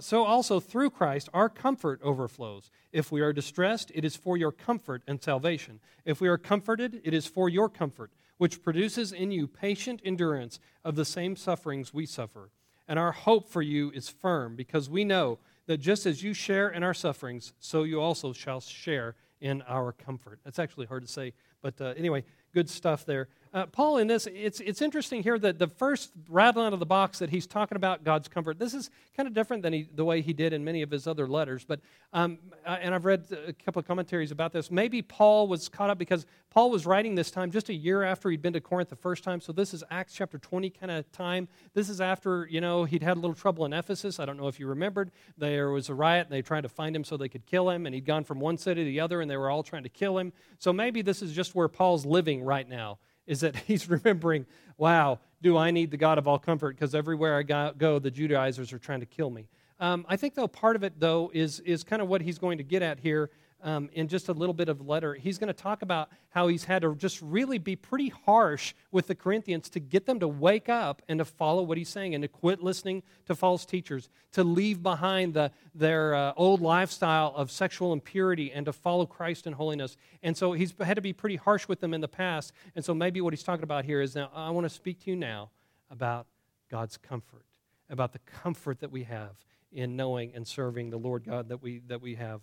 so 0.00 0.24
also 0.24 0.60
through 0.60 0.90
Christ 0.90 1.28
our 1.32 1.48
comfort 1.48 2.00
overflows. 2.02 2.70
If 2.92 3.12
we 3.12 3.20
are 3.20 3.32
distressed, 3.32 3.92
it 3.94 4.04
is 4.04 4.16
for 4.16 4.36
your 4.36 4.52
comfort 4.52 5.02
and 5.06 5.22
salvation. 5.22 5.80
If 6.04 6.20
we 6.20 6.28
are 6.28 6.38
comforted, 6.38 7.00
it 7.04 7.14
is 7.14 7.26
for 7.26 7.48
your 7.48 7.68
comfort, 7.68 8.10
which 8.38 8.62
produces 8.62 9.12
in 9.12 9.30
you 9.30 9.46
patient 9.46 10.00
endurance 10.04 10.58
of 10.84 10.96
the 10.96 11.04
same 11.04 11.36
sufferings 11.36 11.92
we 11.92 12.06
suffer. 12.06 12.50
And 12.86 12.98
our 12.98 13.12
hope 13.12 13.48
for 13.48 13.62
you 13.62 13.90
is 13.90 14.08
firm, 14.08 14.56
because 14.56 14.88
we 14.88 15.04
know 15.04 15.38
that 15.66 15.78
just 15.78 16.06
as 16.06 16.22
you 16.22 16.32
share 16.32 16.70
in 16.70 16.82
our 16.82 16.94
sufferings, 16.94 17.52
so 17.60 17.82
you 17.82 18.00
also 18.00 18.32
shall 18.32 18.60
share 18.60 19.14
in 19.40 19.62
our 19.62 19.92
comfort. 19.92 20.40
That's 20.44 20.58
actually 20.58 20.86
hard 20.86 21.02
to 21.02 21.12
say, 21.12 21.34
but 21.62 21.80
uh, 21.80 21.94
anyway, 21.96 22.24
good 22.54 22.70
stuff 22.70 23.04
there. 23.04 23.28
Uh, 23.52 23.64
Paul, 23.66 23.96
in 23.96 24.06
this, 24.06 24.26
it's, 24.26 24.60
it's 24.60 24.82
interesting 24.82 25.22
here 25.22 25.38
that 25.38 25.58
the 25.58 25.68
first 25.68 26.10
rattle 26.28 26.62
out 26.62 26.74
of 26.74 26.80
the 26.80 26.86
box 26.86 27.18
that 27.20 27.30
he's 27.30 27.46
talking 27.46 27.76
about 27.76 28.04
God's 28.04 28.28
comfort. 28.28 28.58
This 28.58 28.74
is 28.74 28.90
kind 29.16 29.26
of 29.26 29.32
different 29.32 29.62
than 29.62 29.72
he, 29.72 29.88
the 29.94 30.04
way 30.04 30.20
he 30.20 30.34
did 30.34 30.52
in 30.52 30.64
many 30.64 30.82
of 30.82 30.90
his 30.90 31.06
other 31.06 31.26
letters. 31.26 31.64
But 31.64 31.80
um, 32.12 32.38
and 32.66 32.94
I've 32.94 33.06
read 33.06 33.24
a 33.46 33.52
couple 33.52 33.80
of 33.80 33.86
commentaries 33.86 34.30
about 34.30 34.52
this. 34.52 34.70
Maybe 34.70 35.00
Paul 35.00 35.48
was 35.48 35.68
caught 35.68 35.88
up 35.88 35.98
because 35.98 36.26
Paul 36.50 36.70
was 36.70 36.84
writing 36.84 37.14
this 37.14 37.30
time 37.30 37.50
just 37.50 37.70
a 37.70 37.74
year 37.74 38.02
after 38.02 38.30
he'd 38.30 38.42
been 38.42 38.52
to 38.52 38.60
Corinth 38.60 38.90
the 38.90 38.96
first 38.96 39.24
time. 39.24 39.40
So 39.40 39.52
this 39.52 39.72
is 39.72 39.82
Acts 39.90 40.14
chapter 40.14 40.38
20 40.38 40.68
kind 40.70 40.92
of 40.92 41.10
time. 41.10 41.48
This 41.72 41.88
is 41.88 42.00
after 42.00 42.46
you 42.50 42.60
know 42.60 42.84
he'd 42.84 43.02
had 43.02 43.16
a 43.16 43.20
little 43.20 43.34
trouble 43.34 43.64
in 43.64 43.72
Ephesus. 43.72 44.20
I 44.20 44.26
don't 44.26 44.36
know 44.36 44.48
if 44.48 44.60
you 44.60 44.66
remembered. 44.66 45.10
There 45.38 45.70
was 45.70 45.88
a 45.88 45.94
riot. 45.94 46.26
and 46.26 46.32
They 46.34 46.42
tried 46.42 46.62
to 46.62 46.68
find 46.68 46.94
him 46.94 47.04
so 47.04 47.16
they 47.16 47.28
could 47.28 47.46
kill 47.46 47.70
him, 47.70 47.86
and 47.86 47.94
he'd 47.94 48.04
gone 48.06 48.24
from 48.24 48.40
one 48.40 48.58
city 48.58 48.82
to 48.82 48.90
the 48.90 49.00
other, 49.00 49.22
and 49.22 49.30
they 49.30 49.38
were 49.38 49.50
all 49.50 49.62
trying 49.62 49.84
to 49.84 49.88
kill 49.88 50.18
him. 50.18 50.32
So 50.58 50.72
maybe 50.72 51.00
this 51.00 51.22
is 51.22 51.32
just 51.32 51.54
where 51.54 51.68
Paul's 51.68 52.04
living 52.04 52.42
right 52.42 52.68
now 52.68 52.98
is 53.28 53.40
that 53.40 53.54
he's 53.66 53.88
remembering, 53.88 54.46
wow, 54.76 55.20
do 55.40 55.56
I 55.56 55.70
need 55.70 55.92
the 55.92 55.96
God 55.96 56.18
of 56.18 56.26
all 56.26 56.40
comfort? 56.40 56.74
Because 56.74 56.96
everywhere 56.96 57.36
I 57.36 57.42
go, 57.44 58.00
the 58.00 58.10
Judaizers 58.10 58.72
are 58.72 58.78
trying 58.78 59.00
to 59.00 59.06
kill 59.06 59.30
me. 59.30 59.46
Um, 59.78 60.04
I 60.08 60.16
think, 60.16 60.34
though, 60.34 60.48
part 60.48 60.74
of 60.74 60.82
it, 60.82 60.98
though, 60.98 61.30
is, 61.32 61.60
is 61.60 61.84
kind 61.84 62.02
of 62.02 62.08
what 62.08 62.20
he's 62.20 62.38
going 62.38 62.58
to 62.58 62.64
get 62.64 62.82
at 62.82 62.98
here 62.98 63.30
um, 63.62 63.88
in 63.92 64.08
just 64.08 64.28
a 64.28 64.32
little 64.32 64.52
bit 64.54 64.68
of 64.68 64.86
letter, 64.86 65.14
he's 65.14 65.38
going 65.38 65.48
to 65.48 65.52
talk 65.52 65.82
about 65.82 66.10
how 66.30 66.46
he's 66.46 66.64
had 66.64 66.82
to 66.82 66.94
just 66.94 67.20
really 67.20 67.58
be 67.58 67.74
pretty 67.74 68.08
harsh 68.08 68.74
with 68.92 69.08
the 69.08 69.14
Corinthians 69.14 69.68
to 69.70 69.80
get 69.80 70.06
them 70.06 70.20
to 70.20 70.28
wake 70.28 70.68
up 70.68 71.02
and 71.08 71.18
to 71.18 71.24
follow 71.24 71.62
what 71.62 71.76
he's 71.76 71.88
saying 71.88 72.14
and 72.14 72.22
to 72.22 72.28
quit 72.28 72.62
listening 72.62 73.02
to 73.26 73.34
false 73.34 73.64
teachers, 73.64 74.08
to 74.32 74.44
leave 74.44 74.82
behind 74.82 75.34
the, 75.34 75.50
their 75.74 76.14
uh, 76.14 76.32
old 76.36 76.60
lifestyle 76.60 77.32
of 77.34 77.50
sexual 77.50 77.92
impurity 77.92 78.52
and 78.52 78.66
to 78.66 78.72
follow 78.72 79.06
Christ 79.06 79.46
in 79.46 79.52
holiness. 79.54 79.96
And 80.22 80.36
so 80.36 80.52
he's 80.52 80.72
had 80.80 80.94
to 80.94 81.02
be 81.02 81.12
pretty 81.12 81.36
harsh 81.36 81.66
with 81.66 81.80
them 81.80 81.94
in 81.94 82.00
the 82.00 82.08
past. 82.08 82.52
And 82.76 82.84
so 82.84 82.94
maybe 82.94 83.20
what 83.20 83.32
he's 83.32 83.42
talking 83.42 83.64
about 83.64 83.84
here 83.84 84.00
is 84.00 84.14
now, 84.14 84.30
I 84.34 84.50
want 84.50 84.66
to 84.66 84.70
speak 84.70 85.00
to 85.04 85.10
you 85.10 85.16
now 85.16 85.50
about 85.90 86.26
God's 86.70 86.96
comfort, 86.96 87.46
about 87.90 88.12
the 88.12 88.20
comfort 88.20 88.80
that 88.80 88.92
we 88.92 89.04
have 89.04 89.32
in 89.72 89.96
knowing 89.96 90.32
and 90.34 90.46
serving 90.46 90.90
the 90.90 90.98
Lord 90.98 91.24
God 91.24 91.48
that 91.48 91.62
we, 91.62 91.80
that 91.88 92.00
we 92.00 92.14
have. 92.14 92.40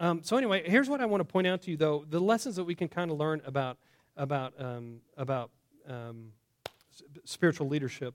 Um, 0.00 0.22
so 0.22 0.36
anyway, 0.36 0.62
here's 0.68 0.88
what 0.88 1.00
I 1.00 1.06
want 1.06 1.20
to 1.20 1.24
point 1.24 1.46
out 1.46 1.62
to 1.62 1.70
you, 1.70 1.76
though: 1.76 2.04
the 2.08 2.20
lessons 2.20 2.56
that 2.56 2.64
we 2.64 2.74
can 2.74 2.88
kind 2.88 3.10
of 3.10 3.18
learn 3.18 3.42
about 3.44 3.78
about 4.16 4.54
um, 4.58 5.00
about 5.16 5.50
um, 5.88 6.32
spiritual 7.24 7.68
leadership. 7.68 8.14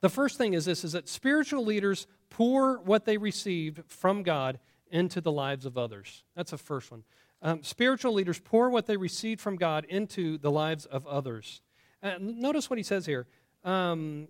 The 0.00 0.08
first 0.08 0.38
thing 0.38 0.54
is 0.54 0.64
this: 0.64 0.84
is 0.84 0.92
that 0.92 1.08
spiritual 1.08 1.64
leaders 1.64 2.06
pour 2.30 2.78
what 2.80 3.04
they 3.04 3.16
received 3.16 3.82
from 3.86 4.22
God 4.22 4.58
into 4.90 5.20
the 5.20 5.32
lives 5.32 5.66
of 5.66 5.76
others. 5.76 6.24
That's 6.34 6.50
the 6.50 6.58
first 6.58 6.90
one. 6.90 7.04
Um, 7.40 7.62
spiritual 7.62 8.14
leaders 8.14 8.40
pour 8.40 8.70
what 8.70 8.86
they 8.86 8.96
received 8.96 9.40
from 9.40 9.56
God 9.56 9.84
into 9.88 10.38
the 10.38 10.50
lives 10.50 10.86
of 10.86 11.06
others. 11.06 11.62
Uh, 12.02 12.14
notice 12.20 12.68
what 12.68 12.78
he 12.78 12.82
says 12.82 13.06
here. 13.06 13.26
Um, 13.64 14.28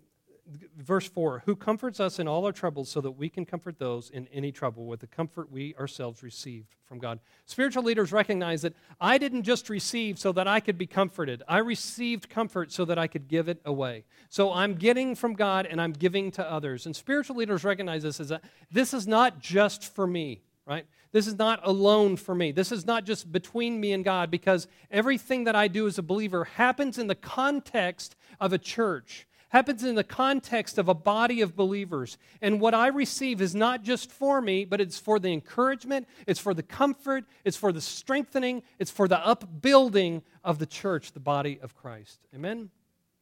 verse 0.76 1.06
4 1.08 1.42
who 1.46 1.54
comforts 1.54 2.00
us 2.00 2.18
in 2.18 2.28
all 2.28 2.44
our 2.46 2.52
troubles 2.52 2.88
so 2.88 3.00
that 3.00 3.10
we 3.12 3.28
can 3.28 3.44
comfort 3.44 3.78
those 3.78 4.10
in 4.10 4.26
any 4.28 4.50
trouble 4.50 4.86
with 4.86 5.00
the 5.00 5.06
comfort 5.06 5.50
we 5.50 5.74
ourselves 5.76 6.22
received 6.22 6.74
from 6.86 6.98
God. 6.98 7.20
Spiritual 7.44 7.82
leaders 7.82 8.12
recognize 8.12 8.62
that 8.62 8.74
I 9.00 9.18
didn't 9.18 9.42
just 9.42 9.68
receive 9.68 10.18
so 10.18 10.32
that 10.32 10.48
I 10.48 10.60
could 10.60 10.78
be 10.78 10.86
comforted, 10.86 11.42
I 11.46 11.58
received 11.58 12.30
comfort 12.30 12.72
so 12.72 12.84
that 12.86 12.98
I 12.98 13.06
could 13.06 13.28
give 13.28 13.48
it 13.48 13.60
away. 13.64 14.04
So 14.28 14.52
I'm 14.52 14.74
getting 14.74 15.14
from 15.14 15.34
God 15.34 15.66
and 15.66 15.80
I'm 15.80 15.92
giving 15.92 16.30
to 16.32 16.50
others. 16.50 16.86
And 16.86 16.96
spiritual 16.96 17.36
leaders 17.36 17.64
recognize 17.64 18.02
this 18.02 18.20
as 18.20 18.28
that 18.28 18.42
this 18.70 18.94
is 18.94 19.06
not 19.06 19.40
just 19.40 19.94
for 19.94 20.06
me, 20.06 20.42
right? 20.66 20.86
This 21.12 21.26
is 21.26 21.38
not 21.38 21.60
alone 21.66 22.16
for 22.16 22.34
me. 22.34 22.52
This 22.52 22.70
is 22.70 22.86
not 22.86 23.04
just 23.04 23.32
between 23.32 23.80
me 23.80 23.92
and 23.92 24.04
God 24.04 24.30
because 24.30 24.66
everything 24.90 25.44
that 25.44 25.56
I 25.56 25.68
do 25.68 25.86
as 25.86 25.98
a 25.98 26.02
believer 26.02 26.44
happens 26.44 26.98
in 26.98 27.06
the 27.06 27.14
context 27.14 28.14
of 28.40 28.52
a 28.52 28.58
church 28.58 29.26
happens 29.50 29.82
in 29.82 29.94
the 29.94 30.04
context 30.04 30.78
of 30.78 30.88
a 30.88 30.94
body 30.94 31.40
of 31.40 31.56
believers. 31.56 32.18
And 32.42 32.60
what 32.60 32.74
I 32.74 32.88
receive 32.88 33.40
is 33.40 33.54
not 33.54 33.82
just 33.82 34.10
for 34.10 34.40
me, 34.40 34.64
but 34.64 34.80
it's 34.80 34.98
for 34.98 35.18
the 35.18 35.32
encouragement, 35.32 36.06
it's 36.26 36.40
for 36.40 36.54
the 36.54 36.62
comfort, 36.62 37.24
it's 37.44 37.56
for 37.56 37.72
the 37.72 37.80
strengthening, 37.80 38.62
it's 38.78 38.90
for 38.90 39.08
the 39.08 39.18
upbuilding 39.26 40.22
of 40.44 40.58
the 40.58 40.66
church, 40.66 41.12
the 41.12 41.20
body 41.20 41.58
of 41.62 41.74
Christ. 41.74 42.20
Amen? 42.34 42.70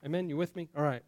Amen? 0.05 0.29
You 0.29 0.37
with 0.37 0.57
me? 0.57 0.69
All 0.77 0.83
right. 0.83 1.03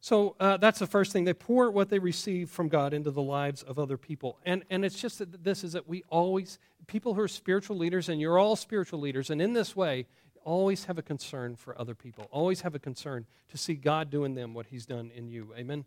So 0.00 0.34
uh, 0.40 0.56
that's 0.56 0.80
the 0.80 0.86
first 0.86 1.12
thing. 1.12 1.24
They 1.24 1.32
pour 1.32 1.70
what 1.70 1.88
they 1.88 2.00
receive 2.00 2.50
from 2.50 2.68
God 2.68 2.92
into 2.92 3.12
the 3.12 3.22
lives 3.22 3.62
of 3.62 3.78
other 3.78 3.96
people. 3.96 4.36
And, 4.44 4.64
and 4.68 4.84
it's 4.84 5.00
just 5.00 5.20
that 5.20 5.44
this 5.44 5.62
is 5.62 5.74
that 5.74 5.86
we 5.88 6.02
always, 6.08 6.58
people 6.88 7.14
who 7.14 7.20
are 7.20 7.28
spiritual 7.28 7.76
leaders, 7.76 8.08
and 8.08 8.20
you're 8.20 8.36
all 8.36 8.56
spiritual 8.56 8.98
leaders, 8.98 9.30
and 9.30 9.40
in 9.40 9.52
this 9.52 9.76
way, 9.76 10.06
always 10.44 10.84
have 10.84 10.98
a 10.98 11.02
concern 11.02 11.56
for 11.56 11.78
other 11.80 11.94
people. 11.94 12.28
Always 12.30 12.60
have 12.62 12.74
a 12.74 12.78
concern 12.78 13.26
to 13.50 13.58
see 13.58 13.74
God 13.74 14.10
doing 14.10 14.34
them 14.34 14.54
what 14.54 14.66
He's 14.66 14.86
done 14.86 15.10
in 15.14 15.28
you. 15.28 15.52
Amen? 15.56 15.84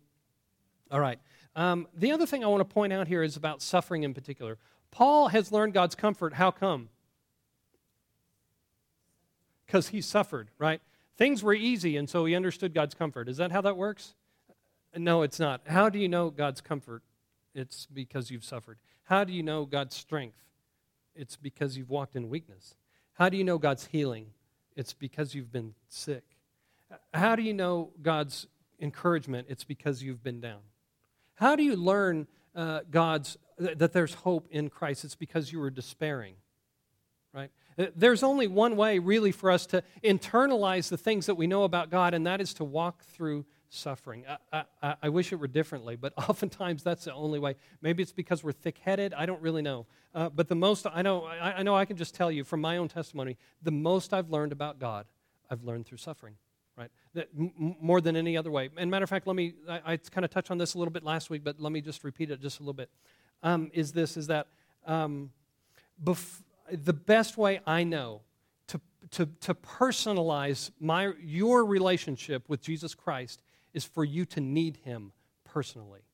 All 0.92 1.00
right. 1.00 1.20
Um, 1.56 1.88
the 1.96 2.12
other 2.12 2.26
thing 2.26 2.44
I 2.44 2.48
want 2.48 2.62
to 2.62 2.74
point 2.74 2.94
out 2.94 3.08
here 3.08 3.24
is 3.24 3.36
about 3.36 3.62
suffering 3.62 4.04
in 4.04 4.14
particular. 4.14 4.58
Paul 4.92 5.30
has 5.30 5.52
learned 5.52 5.74
God's 5.74 5.96
comfort. 5.96 6.34
How 6.34 6.52
come? 6.52 6.90
Because 9.66 9.90
he 9.90 10.02
suffered, 10.02 10.50
right? 10.58 10.82
Things 11.18 11.42
were 11.42 11.54
easy, 11.54 11.98
and 11.98 12.10
so 12.10 12.26
he 12.26 12.36
understood 12.36 12.74
God's 12.74 12.94
comfort. 12.94 13.28
Is 13.30 13.38
that 13.38 13.52
how 13.52 13.62
that 13.62 13.78
works? 13.78 14.14
No, 14.96 15.24
it's 15.24 15.40
not. 15.40 15.62
How 15.68 15.90
do 15.90 16.00
you 16.00 16.08
know 16.08 16.30
God's 16.30 16.62
comfort? 16.62 17.04
It's 17.54 17.86
because 17.86 18.30
you've 18.32 18.44
suffered. 18.44 18.78
How 19.06 19.24
do 19.24 19.34
you 19.34 19.44
know 19.44 19.66
God's 19.66 19.96
strength? 19.96 20.38
It's 21.16 21.36
because 21.36 21.78
you've 21.78 21.90
walked 21.90 22.16
in 22.16 22.30
weakness. 22.30 22.76
How 23.14 23.30
do 23.30 23.38
you 23.38 23.44
know 23.44 23.58
God's 23.58 23.88
healing? 23.88 24.28
It's 24.76 24.94
because 24.94 25.34
you've 25.34 25.52
been 25.52 25.74
sick. 25.90 26.24
How 27.14 27.36
do 27.36 27.42
you 27.42 27.54
know 27.54 27.92
God's 28.02 28.48
encouragement? 28.80 29.48
It's 29.50 29.64
because 29.64 30.04
you've 30.04 30.24
been 30.24 30.42
down. 30.42 30.60
How 31.36 31.56
do 31.56 31.64
you 31.64 31.76
learn 31.76 32.28
uh, 32.56 32.82
God's 32.90 33.38
that 33.58 33.94
there's 33.94 34.14
hope 34.14 34.48
in 34.52 34.70
Christ? 34.70 35.06
It's 35.06 35.16
because 35.16 35.52
you 35.52 35.60
were 35.60 35.70
despairing. 35.70 36.36
Right? 37.34 37.52
Uh, 37.78 37.88
there's 37.96 38.24
only 38.24 38.48
one 38.48 38.78
way, 38.78 39.00
really, 39.00 39.32
for 39.32 39.52
us 39.52 39.66
to 39.68 39.84
internalize 40.04 40.90
the 40.90 40.98
things 40.98 41.26
that 41.26 41.36
we 41.36 41.48
know 41.48 41.64
about 41.64 41.90
God, 41.90 42.14
and 42.14 42.26
that 42.28 42.40
is 42.40 42.54
to 42.56 42.64
walk 42.64 43.04
through 43.04 43.46
suffering. 43.70 44.24
I, 44.54 44.64
I, 44.82 44.96
I, 45.04 45.10
wish 45.10 45.34
it 45.34 45.36
were 45.36 45.48
differently, 45.48 45.96
but 45.98 46.14
oftentimes 46.30 46.84
that's 46.84 47.06
the 47.06 47.14
only 47.14 47.40
way. 47.40 47.56
Maybe 47.82 48.04
it's 48.04 48.14
because 48.14 48.44
we're 48.44 48.54
thick 48.54 48.78
headed. 48.78 49.14
I 49.14 49.26
don't 49.26 49.42
really 49.42 49.62
know. 49.62 49.86
Uh, 50.16 50.30
but 50.30 50.48
the 50.48 50.56
most, 50.56 50.88
I 50.92 51.02
know, 51.02 51.26
I, 51.26 51.60
I, 51.60 51.64
know 51.64 51.76
I 51.76 51.84
can 51.84 51.98
just 51.98 52.16
tell 52.16 52.32
you 52.32 52.46
from 52.46 52.62
my 52.62 52.78
own 52.78 52.88
testimony, 52.88 53.38
the 53.62 53.72
most 53.72 54.14
I've 54.14 54.30
learned 54.30 54.54
about 54.54 54.80
God, 54.80 55.06
I've 55.52 55.66
learned 55.66 55.86
through 55.86 55.98
suffering, 55.98 56.36
right? 56.78 56.90
That, 57.16 57.28
m- 57.38 57.76
more 57.82 58.00
than 58.00 58.16
any 58.16 58.38
other 58.38 58.50
way. 58.50 58.70
And 58.78 58.90
matter 58.90 59.04
of 59.04 59.10
fact, 59.10 59.28
let 59.28 59.36
me, 59.36 59.56
I, 59.68 59.82
I 59.86 59.98
kind 59.98 60.24
of 60.24 60.32
touched 60.32 60.52
on 60.52 60.58
this 60.58 60.74
a 60.74 60.78
little 60.78 60.94
bit 60.94 61.04
last 61.04 61.30
week, 61.30 61.44
but 61.44 61.60
let 61.60 61.74
me 61.74 61.82
just 61.82 62.06
repeat 62.06 62.32
it 62.32 62.40
just 62.40 62.60
a 62.60 62.64
little 62.64 62.74
bit. 62.74 62.90
Um, 63.44 63.70
is 63.74 63.92
this, 63.92 64.16
is 64.16 64.28
that 64.28 64.48
um, 64.86 65.32
bef- 66.02 66.42
the 66.72 66.94
best 66.94 67.38
way 67.38 67.60
I 67.68 67.84
know 67.84 68.22
to, 68.68 68.80
to, 69.12 69.26
to 69.42 69.54
personalize 69.54 70.72
my, 70.80 71.12
your 71.22 71.66
relationship 71.66 72.48
with 72.48 72.62
Jesus 72.62 72.96
Christ 72.96 73.42
is 73.74 73.84
for 73.84 74.06
you 74.06 74.24
to 74.28 74.40
need 74.40 74.78
him 74.78 75.12
personally. 75.44 76.06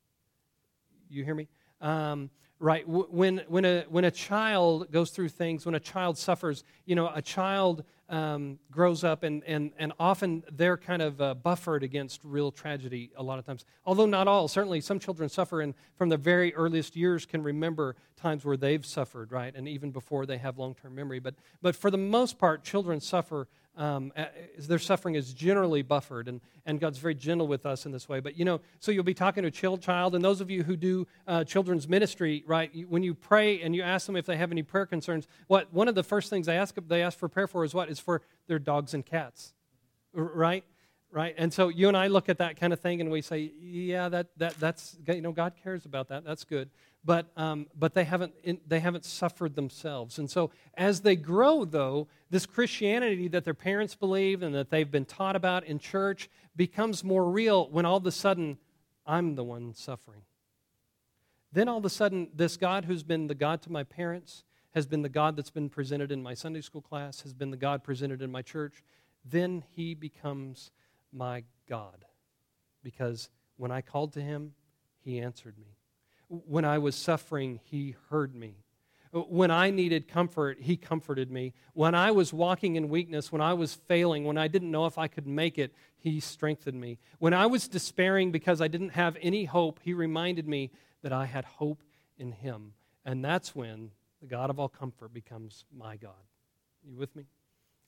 You 1.08 1.24
hear 1.24 1.36
me? 1.36 1.48
Um, 1.82 2.32
right 2.62 2.88
when, 2.88 3.42
when, 3.48 3.66
a, 3.66 3.84
when 3.90 4.06
a 4.06 4.12
child 4.12 4.92
goes 4.92 5.10
through 5.10 5.30
things 5.30 5.66
when 5.66 5.76
a 5.76 5.80
child 5.80 6.18
suffers 6.18 6.64
you 6.86 6.96
know 6.96 7.12
a 7.14 7.22
child 7.22 7.84
um, 8.12 8.60
grows 8.70 9.06
up 9.06 9.24
and, 9.24 9.42
and, 9.46 9.72
and 9.80 9.94
often 9.98 10.44
they're 10.52 10.76
kind 10.76 11.02
of 11.02 11.22
uh, 11.22 11.34
buffered 11.34 11.82
against 11.82 12.20
real 12.26 12.52
tragedy 12.52 13.10
a 13.16 13.24
lot 13.24 13.40
of 13.40 13.46
times. 13.46 13.64
Although 13.86 14.06
not 14.06 14.28
all 14.28 14.50
certainly 14.50 14.82
some 14.82 15.00
children 15.00 15.30
suffer 15.30 15.62
and 15.62 15.74
from 15.96 16.10
the 16.10 16.18
very 16.18 16.54
earliest 16.54 16.98
years 16.98 17.26
can 17.26 17.42
remember 17.42 17.96
times 18.18 18.44
where 18.44 18.58
they've 18.58 18.86
suffered 18.86 19.32
right 19.32 19.56
and 19.56 19.66
even 19.68 19.92
before 19.92 20.26
they 20.26 20.38
have 20.38 20.58
long-term 20.58 20.94
memory. 20.94 21.20
But, 21.20 21.36
but 21.62 21.74
for 21.74 21.90
the 21.90 21.98
most 21.98 22.38
part 22.38 22.66
children 22.66 23.00
suffer 23.00 23.48
um, 23.78 24.12
their 24.58 24.80
suffering 24.80 25.16
is 25.16 25.34
generally 25.34 25.82
buffered, 25.82 26.28
and, 26.28 26.42
and 26.66 26.80
God's 26.80 26.98
very 26.98 27.16
gentle 27.16 27.48
with 27.48 27.66
us 27.66 27.86
in 27.86 27.92
this 27.92 28.10
way. 28.10 28.20
But 28.20 28.38
you 28.38 28.44
know, 28.44 28.60
so 28.80 28.92
you'll 28.92 29.04
be 29.04 29.14
talking 29.14 29.44
to 29.44 29.48
a 29.48 29.78
child, 29.78 30.16
and 30.16 30.24
those 30.24 30.42
of 30.42 30.50
you 30.50 30.64
who 30.64 30.76
do 30.76 31.08
uh, 31.28 31.44
children's 31.44 31.88
ministry, 31.88 32.44
right? 32.46 32.72
when 32.90 33.04
you 33.04 33.14
pray 33.14 33.62
and 33.62 33.76
you 33.76 33.82
ask 33.82 34.06
them 34.06 34.16
if 34.16 34.26
they 34.26 34.38
have 34.38 34.52
any 34.52 34.64
prayer 34.64 34.86
concerns, 34.86 35.28
what 35.48 35.72
one 35.74 35.88
of 35.88 35.96
the 35.96 36.04
first 36.04 36.30
things 36.30 36.46
they 36.48 36.58
ask 36.58 36.76
they 36.88 37.02
ask 37.02 37.18
for 37.18 37.30
prayer 37.30 37.48
for 37.48 37.64
is 37.64 37.74
what 37.74 37.90
is 37.90 38.00
for 38.00 38.22
their 38.48 38.60
dogs 38.60 38.94
and 38.94 39.06
cats, 39.06 39.54
right? 40.14 40.66
Right, 41.14 41.36
and 41.38 41.52
so 41.52 41.68
you 41.68 41.90
and 41.90 41.98
I 41.98 42.08
look 42.08 42.30
at 42.30 42.38
that 42.38 42.58
kind 42.58 42.72
of 42.72 42.80
thing, 42.80 43.02
and 43.02 43.12
we 43.12 43.22
say, 43.22 43.52
"Yeah, 43.60 44.08
that, 44.08 44.28
that 44.38 44.58
that's 44.62 44.98
you 45.08 45.22
know 45.22 45.34
God 45.34 45.54
cares 45.62 45.86
about 45.86 46.08
that. 46.08 46.24
That's 46.24 46.46
good." 46.46 46.70
but, 47.04 47.32
um, 47.36 47.68
but 47.78 47.94
they, 47.94 48.04
haven't, 48.04 48.34
they 48.68 48.80
haven't 48.80 49.06
suffered 49.06 49.56
themselves. 49.56 50.20
And 50.20 50.30
so, 50.30 50.52
as 50.76 51.02
they 51.02 51.16
grow, 51.16 51.66
though, 51.66 52.08
this 52.30 52.46
Christianity 52.46 53.28
that 53.30 53.44
their 53.44 53.56
parents 53.56 53.96
believe 53.96 54.44
and 54.44 54.54
that 54.54 54.70
they've 54.70 54.90
been 54.90 55.06
taught 55.06 55.36
about 55.36 55.64
in 55.64 55.80
church 55.80 56.30
becomes 56.56 57.04
more 57.04 57.30
real 57.30 57.70
when 57.70 57.86
all 57.86 57.98
of 57.98 58.06
a 58.06 58.12
sudden, 58.12 58.58
I'm 59.06 59.36
the 59.36 59.44
one 59.44 59.74
suffering. 59.74 60.22
Then 61.52 61.68
all 61.68 61.80
of 61.80 61.86
a 61.86 61.90
sudden, 61.90 62.30
this 62.36 62.56
God 62.56 62.86
who's 62.86 63.04
been 63.04 63.28
the 63.28 63.36
God 63.36 63.62
to 63.64 63.72
my 63.72 63.84
parents, 63.84 64.44
has 64.74 64.86
been 64.86 65.02
the 65.02 65.10
God 65.10 65.36
that's 65.36 65.50
been 65.50 65.70
presented 65.70 66.12
in 66.12 66.22
my 66.22 66.34
Sunday 66.34 66.62
school 66.62 66.82
class, 66.82 67.22
has 67.22 67.34
been 67.34 67.52
the 67.52 67.58
God 67.58 67.84
presented 67.84 68.22
in 68.22 68.32
my 68.32 68.42
church, 68.42 68.84
then 69.26 69.64
he 69.72 69.94
becomes 69.96 70.72
my 71.14 71.44
God. 71.68 72.06
Because 72.84 73.30
when 73.58 73.72
I 73.72 73.82
called 73.82 74.14
to 74.14 74.22
him, 74.22 74.54
he 75.02 75.20
answered 75.20 75.58
me. 75.58 75.76
When 76.28 76.64
I 76.64 76.78
was 76.78 76.96
suffering, 76.96 77.60
He 77.64 77.96
heard 78.10 78.34
me. 78.36 78.56
When 79.12 79.52
I 79.52 79.70
needed 79.72 80.08
comfort, 80.08 80.60
He 80.62 80.78
comforted 80.78 81.30
me. 81.30 81.54
When 81.74 81.94
I 81.94 82.12
was 82.12 82.32
walking 82.32 82.78
in 82.78 82.88
weakness, 82.88 83.32
when 83.32 83.42
I 83.42 83.54
was 83.54 83.74
failing, 83.74 84.24
when 84.24 84.38
I 84.38 84.48
didn't 84.48 84.72
know 84.72 84.86
if 84.86 84.98
I 84.98 85.08
could 85.08 85.28
make 85.28 85.58
it, 85.58 85.74
He 85.98 86.20
strengthened 86.22 86.80
me. 86.80 87.00
When 87.20 87.34
I 87.34 87.48
was 87.48 87.68
despairing 87.68 88.32
because 88.32 88.62
I 88.62 88.70
didn't 88.70 88.90
have 88.90 89.18
any 89.22 89.44
hope, 89.44 89.80
He 89.84 89.94
reminded 89.94 90.48
me 90.48 90.72
that 91.02 91.12
I 91.12 91.26
had 91.26 91.44
hope 91.44 91.84
in 92.18 92.32
Him. 92.32 92.74
And 93.04 93.26
that's 93.26 93.54
when 93.54 93.92
the 94.22 94.28
God 94.28 94.50
of 94.50 94.60
all 94.60 94.70
comfort 94.70 95.14
becomes 95.14 95.66
my 95.76 95.98
God. 95.98 96.14
You 96.84 96.96
with 96.96 97.14
me? 97.16 97.26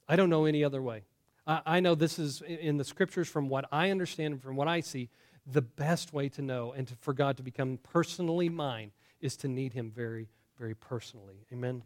I 0.10 0.18
don't 0.18 0.30
know 0.30 0.46
any 0.46 0.64
other 0.64 0.82
way. 0.82 1.04
I 1.46 1.82
know 1.82 1.94
this 1.94 2.20
is 2.20 2.42
in 2.42 2.78
the 2.78 2.86
scriptures 2.86 3.28
from 3.28 3.50
what 3.50 3.66
I 3.72 3.90
understand 3.90 4.34
and 4.34 4.42
from 4.42 4.56
what 4.56 4.68
I 4.68 4.80
see 4.80 5.10
the 5.46 5.62
best 5.62 6.14
way 6.14 6.30
to 6.30 6.42
know 6.42 6.72
and 6.72 6.88
to, 6.88 6.96
for 6.96 7.14
God 7.14 7.38
to 7.38 7.44
become 7.44 7.80
personally 7.84 8.48
mine 8.48 8.92
is 9.20 9.36
to 9.38 9.48
need 9.48 9.74
Him 9.74 9.92
very, 9.92 10.30
very 10.58 10.74
personally. 10.74 11.46
Amen. 11.52 11.84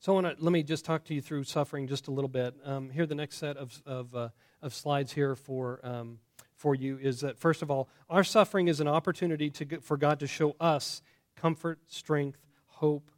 So 0.00 0.12
I 0.12 0.20
want 0.20 0.38
to 0.38 0.44
let 0.44 0.52
me 0.52 0.62
just 0.62 0.84
talk 0.84 1.04
to 1.04 1.14
you 1.14 1.20
through 1.20 1.44
suffering 1.44 1.86
just 1.86 2.08
a 2.08 2.10
little 2.10 2.28
bit. 2.28 2.54
Um, 2.64 2.90
here, 2.90 3.06
the 3.06 3.14
next 3.14 3.36
set 3.38 3.56
of 3.56 3.80
of, 3.86 4.14
uh, 4.14 4.28
of 4.62 4.74
slides 4.74 5.12
here 5.12 5.34
for 5.34 5.80
um, 5.82 6.18
for 6.54 6.74
you 6.74 6.98
is 6.98 7.20
that 7.20 7.38
first 7.38 7.62
of 7.62 7.70
all, 7.70 7.88
our 8.10 8.24
suffering 8.24 8.68
is 8.68 8.80
an 8.80 8.88
opportunity 8.88 9.50
to 9.50 9.80
for 9.80 9.96
God 9.96 10.20
to 10.20 10.26
show 10.26 10.56
us 10.60 11.02
comfort, 11.36 11.78
strength, 11.86 12.38
hope, 12.66 13.10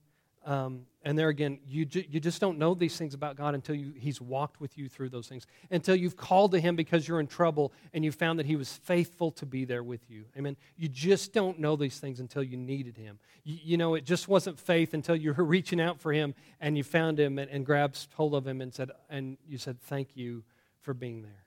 um, 0.45 0.87
and 1.03 1.19
there 1.19 1.29
again, 1.29 1.59
you, 1.67 1.87
ju- 1.87 2.05
you 2.11 2.21
just 2.21 2.41
don't 2.41 2.59
know 2.59 2.75
these 2.75 2.97
things 2.99 3.15
about 3.15 3.37
God 3.37 3.55
until 3.55 3.75
you, 3.75 3.93
He's 3.97 4.21
walked 4.21 4.61
with 4.61 4.77
you 4.77 4.89
through 4.89 5.09
those 5.09 5.29
things. 5.29 5.47
Until 5.71 5.97
you've 5.97 6.17
called 6.17 6.53
to 6.53 6.61
Him 6.61 6.77
because 6.77 7.09
you're 7.09 7.21
in 7.21 7.27
trouble 7.27 7.73
and 7.95 8.05
you 8.05 8.13
found 8.13 8.39
that 8.39 8.47
He 8.47 8.57
was 8.57 8.71
faithful 8.71 9.31
to 9.33 9.47
be 9.47 9.65
there 9.65 9.83
with 9.83 10.11
you. 10.11 10.27
Amen. 10.37 10.57
You 10.77 10.89
just 10.89 11.33
don't 11.33 11.59
know 11.59 11.75
these 11.75 11.99
things 11.99 12.21
until 12.21 12.43
you 12.43 12.59
needed 12.59 12.99
Him. 12.99 13.19
You, 13.45 13.59
you 13.63 13.77
know, 13.79 13.95
it 13.95 14.05
just 14.05 14.29
wasn't 14.29 14.59
faith 14.59 14.93
until 14.93 15.17
you 15.17 15.33
were 15.33 15.45
reaching 15.57 15.81
out 15.81 16.01
for 16.01 16.13
Him 16.13 16.35
and 16.61 16.77
you 16.77 16.85
found 16.85 17.19
Him 17.19 17.39
and, 17.39 17.51
and 17.51 17.65
grabbed 17.65 18.09
hold 18.15 18.35
of 18.35 18.47
Him 18.47 18.61
and 18.61 18.75
said, 18.75 18.91
and 19.09 19.39
you 19.49 19.57
said, 19.57 19.81
Thank 19.81 20.17
you 20.17 20.45
for 20.83 20.93
being 20.93 21.23
there. 21.23 21.45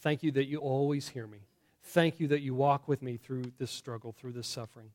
Thank 0.00 0.22
you 0.22 0.32
that 0.32 0.46
you 0.46 0.58
always 0.58 1.08
hear 1.08 1.26
me. 1.26 1.40
Thank 1.82 2.20
you 2.20 2.28
that 2.28 2.40
you 2.40 2.54
walk 2.54 2.88
with 2.88 3.02
me 3.02 3.18
through 3.18 3.52
this 3.58 3.70
struggle, 3.70 4.12
through 4.12 4.32
this 4.32 4.46
suffering. 4.46 4.90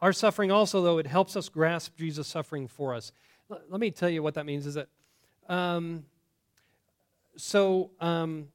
Our 0.00 0.12
suffering 0.12 0.50
also, 0.50 0.82
though, 0.82 0.98
it 0.98 1.06
helps 1.06 1.36
us 1.36 1.48
grasp 1.48 1.96
Jesus' 1.96 2.28
suffering 2.28 2.68
for 2.68 2.94
us. 2.94 3.12
Let 3.48 3.80
me 3.80 3.90
tell 3.90 4.08
you 4.08 4.22
what 4.22 4.34
that 4.34 4.46
means 4.46 4.66
is 4.66 4.74
that, 4.74 4.88
um, 5.48 6.04
so, 7.36 7.90
um, 8.00 8.48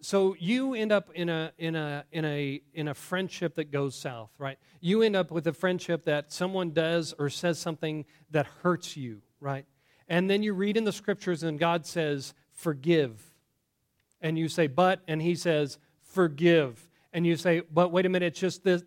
so 0.00 0.36
you 0.38 0.74
end 0.74 0.92
up 0.92 1.10
in 1.14 1.28
a, 1.28 1.52
in, 1.58 1.74
a, 1.74 2.04
in, 2.12 2.24
a, 2.24 2.60
in 2.74 2.88
a 2.88 2.94
friendship 2.94 3.54
that 3.56 3.70
goes 3.70 3.94
south, 3.94 4.30
right? 4.38 4.58
You 4.80 5.02
end 5.02 5.16
up 5.16 5.30
with 5.30 5.46
a 5.46 5.52
friendship 5.52 6.04
that 6.04 6.32
someone 6.32 6.72
does 6.72 7.14
or 7.18 7.30
says 7.30 7.58
something 7.58 8.04
that 8.30 8.46
hurts 8.62 8.96
you, 8.96 9.22
right? 9.40 9.64
And 10.08 10.28
then 10.30 10.42
you 10.42 10.52
read 10.52 10.76
in 10.76 10.84
the 10.84 10.92
scriptures 10.92 11.42
and 11.42 11.58
God 11.58 11.86
says, 11.86 12.34
forgive. 12.52 13.22
And 14.20 14.38
you 14.38 14.48
say, 14.48 14.66
but, 14.66 15.00
and 15.08 15.22
he 15.22 15.34
says, 15.34 15.78
forgive. 16.02 16.88
And 17.12 17.26
you 17.26 17.36
say, 17.36 17.62
but 17.72 17.90
wait 17.90 18.06
a 18.06 18.08
minute, 18.08 18.26
it's 18.26 18.40
just 18.40 18.64
this, 18.64 18.84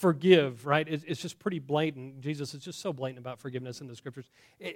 forgive, 0.00 0.64
right? 0.64 0.88
It's 0.88 1.20
just 1.20 1.38
pretty 1.38 1.58
blatant. 1.58 2.22
Jesus 2.22 2.54
is 2.54 2.64
just 2.64 2.80
so 2.80 2.90
blatant 2.90 3.18
about 3.18 3.38
forgiveness 3.38 3.82
in 3.82 3.86
the 3.86 3.94
scriptures, 3.94 4.30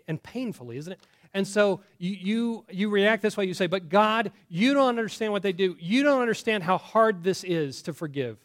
and 0.07 0.23
painfully, 0.23 0.76
isn't 0.76 0.93
it? 0.93 1.00
And 1.33 1.49
so 1.49 1.81
you, 1.99 2.11
you, 2.11 2.64
you 2.71 2.90
react 2.90 3.23
this 3.23 3.35
way. 3.35 3.47
You 3.47 3.54
say, 3.54 3.66
But 3.66 3.88
God, 3.88 4.33
you 4.50 4.75
don't 4.75 4.90
understand 4.90 5.33
what 5.33 5.43
they 5.43 5.54
do. 5.54 5.76
You 5.81 6.02
don't 6.02 6.21
understand 6.21 6.62
how 6.62 6.76
hard 6.76 7.25
this 7.25 7.43
is 7.43 7.81
to 7.83 7.95
forgive. 7.95 8.37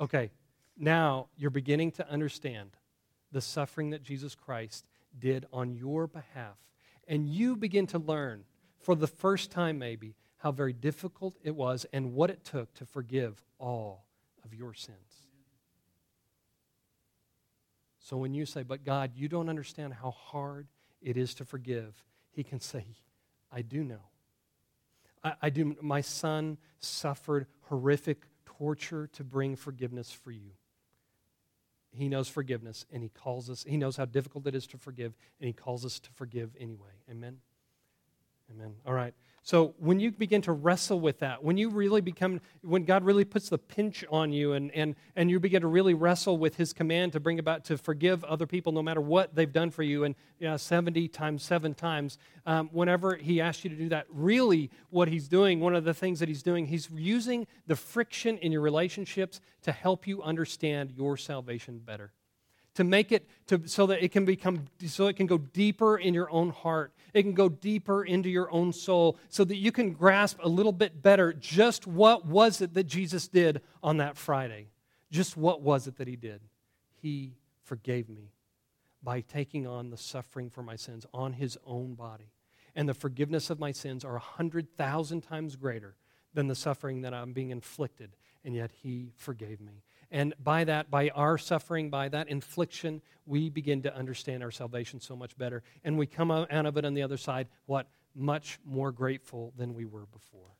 Okay, 0.00 0.30
now 0.78 1.28
you're 1.36 1.50
beginning 1.50 1.92
to 1.92 2.10
understand 2.10 2.70
the 3.30 3.42
suffering 3.42 3.90
that 3.90 4.02
Jesus 4.02 4.34
Christ 4.34 4.86
did 5.18 5.44
on 5.52 5.74
your 5.74 6.06
behalf. 6.06 6.56
And 7.06 7.28
you 7.28 7.56
begin 7.56 7.86
to 7.88 7.98
learn, 7.98 8.44
for 8.80 8.94
the 8.94 9.06
first 9.06 9.50
time 9.50 9.78
maybe, 9.78 10.14
how 10.38 10.50
very 10.50 10.72
difficult 10.72 11.36
it 11.42 11.54
was 11.54 11.84
and 11.92 12.14
what 12.14 12.30
it 12.30 12.42
took 12.42 12.72
to 12.74 12.86
forgive 12.86 13.44
all 13.58 14.06
of 14.46 14.54
your 14.54 14.72
sins. 14.72 15.28
So 18.02 18.16
when 18.16 18.34
you 18.34 18.44
say, 18.44 18.62
But 18.62 18.84
God, 18.84 19.12
you 19.14 19.28
don't 19.28 19.48
understand 19.48 19.94
how 19.94 20.10
hard 20.10 20.66
it 21.00 21.16
is 21.16 21.34
to 21.34 21.44
forgive, 21.44 22.04
He 22.30 22.44
can 22.44 22.60
say, 22.60 22.84
I 23.50 23.62
do 23.62 23.84
know. 23.84 24.00
I, 25.22 25.34
I 25.42 25.50
do. 25.50 25.76
My 25.80 26.00
son 26.00 26.58
suffered 26.78 27.46
horrific 27.62 28.26
torture 28.44 29.08
to 29.08 29.24
bring 29.24 29.56
forgiveness 29.56 30.10
for 30.10 30.30
you. 30.30 30.52
He 31.94 32.08
knows 32.08 32.28
forgiveness 32.28 32.86
and 32.90 33.02
he 33.02 33.10
calls 33.10 33.50
us, 33.50 33.64
he 33.68 33.76
knows 33.76 33.96
how 33.96 34.06
difficult 34.06 34.46
it 34.46 34.54
is 34.54 34.66
to 34.68 34.78
forgive, 34.78 35.14
and 35.40 35.46
he 35.46 35.52
calls 35.52 35.84
us 35.84 35.98
to 36.00 36.10
forgive 36.12 36.50
anyway. 36.58 36.92
Amen? 37.10 37.38
Amen. 38.50 38.74
All 38.86 38.94
right. 38.94 39.14
So 39.44 39.74
when 39.78 39.98
you 39.98 40.12
begin 40.12 40.40
to 40.42 40.52
wrestle 40.52 41.00
with 41.00 41.18
that, 41.18 41.42
when 41.42 41.56
you 41.56 41.68
really 41.68 42.00
become, 42.00 42.40
when 42.62 42.84
God 42.84 43.02
really 43.02 43.24
puts 43.24 43.48
the 43.48 43.58
pinch 43.58 44.04
on 44.08 44.32
you 44.32 44.52
and, 44.52 44.70
and, 44.70 44.94
and 45.16 45.28
you 45.28 45.40
begin 45.40 45.62
to 45.62 45.66
really 45.66 45.94
wrestle 45.94 46.38
with 46.38 46.54
his 46.54 46.72
command 46.72 47.12
to 47.14 47.20
bring 47.20 47.40
about, 47.40 47.64
to 47.64 47.76
forgive 47.76 48.22
other 48.22 48.46
people 48.46 48.70
no 48.70 48.84
matter 48.84 49.00
what 49.00 49.34
they've 49.34 49.52
done 49.52 49.72
for 49.72 49.82
you, 49.82 50.04
and 50.04 50.14
you 50.38 50.46
know, 50.46 50.56
70 50.56 51.08
times, 51.08 51.42
seven 51.42 51.74
times, 51.74 52.18
um, 52.46 52.70
whenever 52.72 53.16
he 53.16 53.40
asks 53.40 53.64
you 53.64 53.70
to 53.70 53.76
do 53.76 53.88
that, 53.88 54.06
really 54.10 54.70
what 54.90 55.08
he's 55.08 55.26
doing, 55.26 55.58
one 55.58 55.74
of 55.74 55.82
the 55.82 55.94
things 55.94 56.20
that 56.20 56.28
he's 56.28 56.44
doing, 56.44 56.66
he's 56.66 56.88
using 56.94 57.48
the 57.66 57.74
friction 57.74 58.38
in 58.38 58.52
your 58.52 58.60
relationships 58.60 59.40
to 59.62 59.72
help 59.72 60.06
you 60.06 60.22
understand 60.22 60.92
your 60.96 61.16
salvation 61.16 61.80
better 61.84 62.12
to 62.74 62.84
make 62.84 63.12
it 63.12 63.28
to, 63.48 63.66
so 63.66 63.86
that 63.86 64.02
it 64.02 64.12
can 64.12 64.24
become 64.24 64.66
so 64.86 65.06
it 65.06 65.16
can 65.16 65.26
go 65.26 65.38
deeper 65.38 65.96
in 65.96 66.14
your 66.14 66.30
own 66.30 66.50
heart. 66.50 66.92
It 67.12 67.22
can 67.22 67.34
go 67.34 67.48
deeper 67.48 68.04
into 68.04 68.30
your 68.30 68.50
own 68.50 68.72
soul 68.72 69.18
so 69.28 69.44
that 69.44 69.56
you 69.56 69.70
can 69.72 69.92
grasp 69.92 70.38
a 70.42 70.48
little 70.48 70.72
bit 70.72 71.02
better 71.02 71.32
just 71.32 71.86
what 71.86 72.24
was 72.24 72.62
it 72.62 72.72
that 72.72 72.84
jesus 72.84 73.28
did 73.28 73.60
on 73.82 73.98
that 73.98 74.16
friday. 74.16 74.68
Just 75.10 75.36
what 75.36 75.60
was 75.60 75.86
it 75.86 75.98
that 75.98 76.08
he 76.08 76.16
did? 76.16 76.40
He 77.02 77.34
forgave 77.64 78.08
me 78.08 78.30
by 79.02 79.20
taking 79.20 79.66
on 79.66 79.90
the 79.90 79.96
suffering 79.96 80.48
for 80.48 80.62
my 80.62 80.76
sins 80.76 81.04
on 81.12 81.34
his 81.34 81.58
own 81.66 81.94
body. 81.94 82.30
And 82.74 82.88
the 82.88 82.94
forgiveness 82.94 83.50
of 83.50 83.60
my 83.60 83.72
sins 83.72 84.04
are 84.04 84.16
a 84.16 84.20
hundred 84.20 84.74
thousand 84.76 85.22
times 85.22 85.56
greater 85.56 85.96
than 86.34 86.48
the 86.48 86.54
suffering 86.54 87.02
that 87.02 87.14
i'm 87.14 87.32
being 87.32 87.50
inflicted 87.50 88.16
and 88.44 88.54
yet 88.54 88.70
he 88.82 89.12
forgave 89.16 89.60
me 89.60 89.82
and 90.12 90.34
by 90.38 90.64
that, 90.64 90.90
by 90.90 91.08
our 91.08 91.38
suffering, 91.38 91.88
by 91.88 92.10
that 92.10 92.28
infliction, 92.28 93.00
we 93.24 93.48
begin 93.48 93.80
to 93.82 93.96
understand 93.96 94.42
our 94.42 94.50
salvation 94.50 95.00
so 95.00 95.16
much 95.16 95.36
better. 95.38 95.62
And 95.84 95.96
we 95.98 96.06
come 96.06 96.30
out 96.30 96.50
of 96.50 96.76
it 96.76 96.84
on 96.84 96.92
the 96.92 97.02
other 97.02 97.16
side, 97.16 97.48
what? 97.64 97.88
Much 98.14 98.58
more 98.62 98.92
grateful 98.92 99.54
than 99.56 99.74
we 99.74 99.86
were 99.86 100.04
before. 100.04 100.50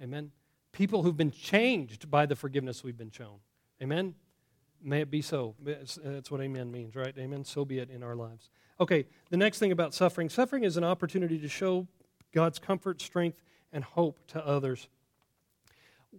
Amen? 0.00 0.30
People 0.70 1.02
who've 1.02 1.16
been 1.16 1.32
changed 1.32 2.08
by 2.08 2.24
the 2.24 2.36
forgiveness 2.36 2.84
we've 2.84 2.96
been 2.96 3.10
shown. 3.10 3.38
Amen? 3.82 4.14
May 4.80 5.00
it 5.00 5.10
be 5.10 5.20
so. 5.20 5.56
That's 5.60 6.30
what 6.30 6.40
amen 6.40 6.70
means, 6.70 6.94
right? 6.94 7.14
Amen. 7.18 7.44
So 7.44 7.64
be 7.64 7.80
it 7.80 7.90
in 7.90 8.04
our 8.04 8.14
lives. 8.14 8.50
Okay, 8.78 9.06
the 9.30 9.36
next 9.36 9.58
thing 9.58 9.72
about 9.72 9.92
suffering 9.92 10.28
suffering 10.28 10.62
is 10.62 10.76
an 10.76 10.84
opportunity 10.84 11.38
to 11.38 11.48
show 11.48 11.88
God's 12.32 12.60
comfort, 12.60 13.00
strength, 13.00 13.42
and 13.72 13.82
hope 13.82 14.18
to 14.28 14.46
others 14.46 14.88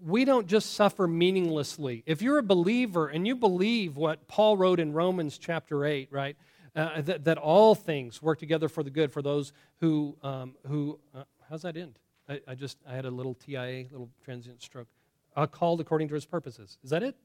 we 0.02 0.26
don't 0.26 0.48
just 0.48 0.74
suffer 0.74 1.08
meaninglessly. 1.08 2.04
If 2.06 2.22
you're 2.22 2.38
a 2.38 2.44
believer 2.44 3.08
and 3.08 3.28
you 3.28 3.36
believe 3.36 3.96
what 3.98 4.28
Paul 4.28 4.58
wrote 4.58 4.80
in 4.80 4.94
Romans 4.94 5.38
chapter 5.38 5.86
8, 5.86 6.10
right, 6.12 6.36
uh, 6.76 7.02
that, 7.02 7.24
that, 7.24 7.38
all 7.38 7.74
things 7.74 8.22
work 8.22 8.38
together 8.38 8.68
for 8.68 8.84
the 8.84 8.90
good 8.90 9.12
for 9.12 9.22
those 9.22 9.54
who, 9.80 10.18
um, 10.24 10.56
who 10.68 11.00
uh, 11.14 11.24
how's 11.50 11.62
that 11.62 11.78
end? 11.78 11.98
I, 12.28 12.42
I, 12.48 12.56
just, 12.56 12.78
I 12.88 12.96
had 12.96 13.06
a 13.06 13.12
little 13.12 13.34
TIA, 13.34 13.86
little 13.92 14.10
transient 14.24 14.62
stroke. 14.62 14.88
Uh, 15.36 15.46
called 15.46 15.82
according 15.82 16.08
to 16.10 16.14
his 16.14 16.26
purposes. 16.26 16.78
Is 16.84 16.90
that 16.90 17.04
it? 17.04 17.16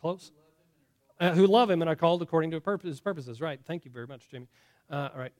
Close? 0.00 0.32
Uh, 1.20 1.32
who 1.32 1.46
love 1.46 1.70
him 1.70 1.80
and 1.80 1.88
are 1.88 1.96
called 1.96 2.22
according 2.22 2.50
to 2.50 2.60
his 2.84 3.00
purposes. 3.00 3.40
Right. 3.40 3.60
Thank 3.66 3.84
you 3.84 3.90
very 3.90 4.06
much, 4.06 4.28
Jamie. 4.28 4.48
Uh, 4.90 5.08
all 5.14 5.20
right. 5.20 5.32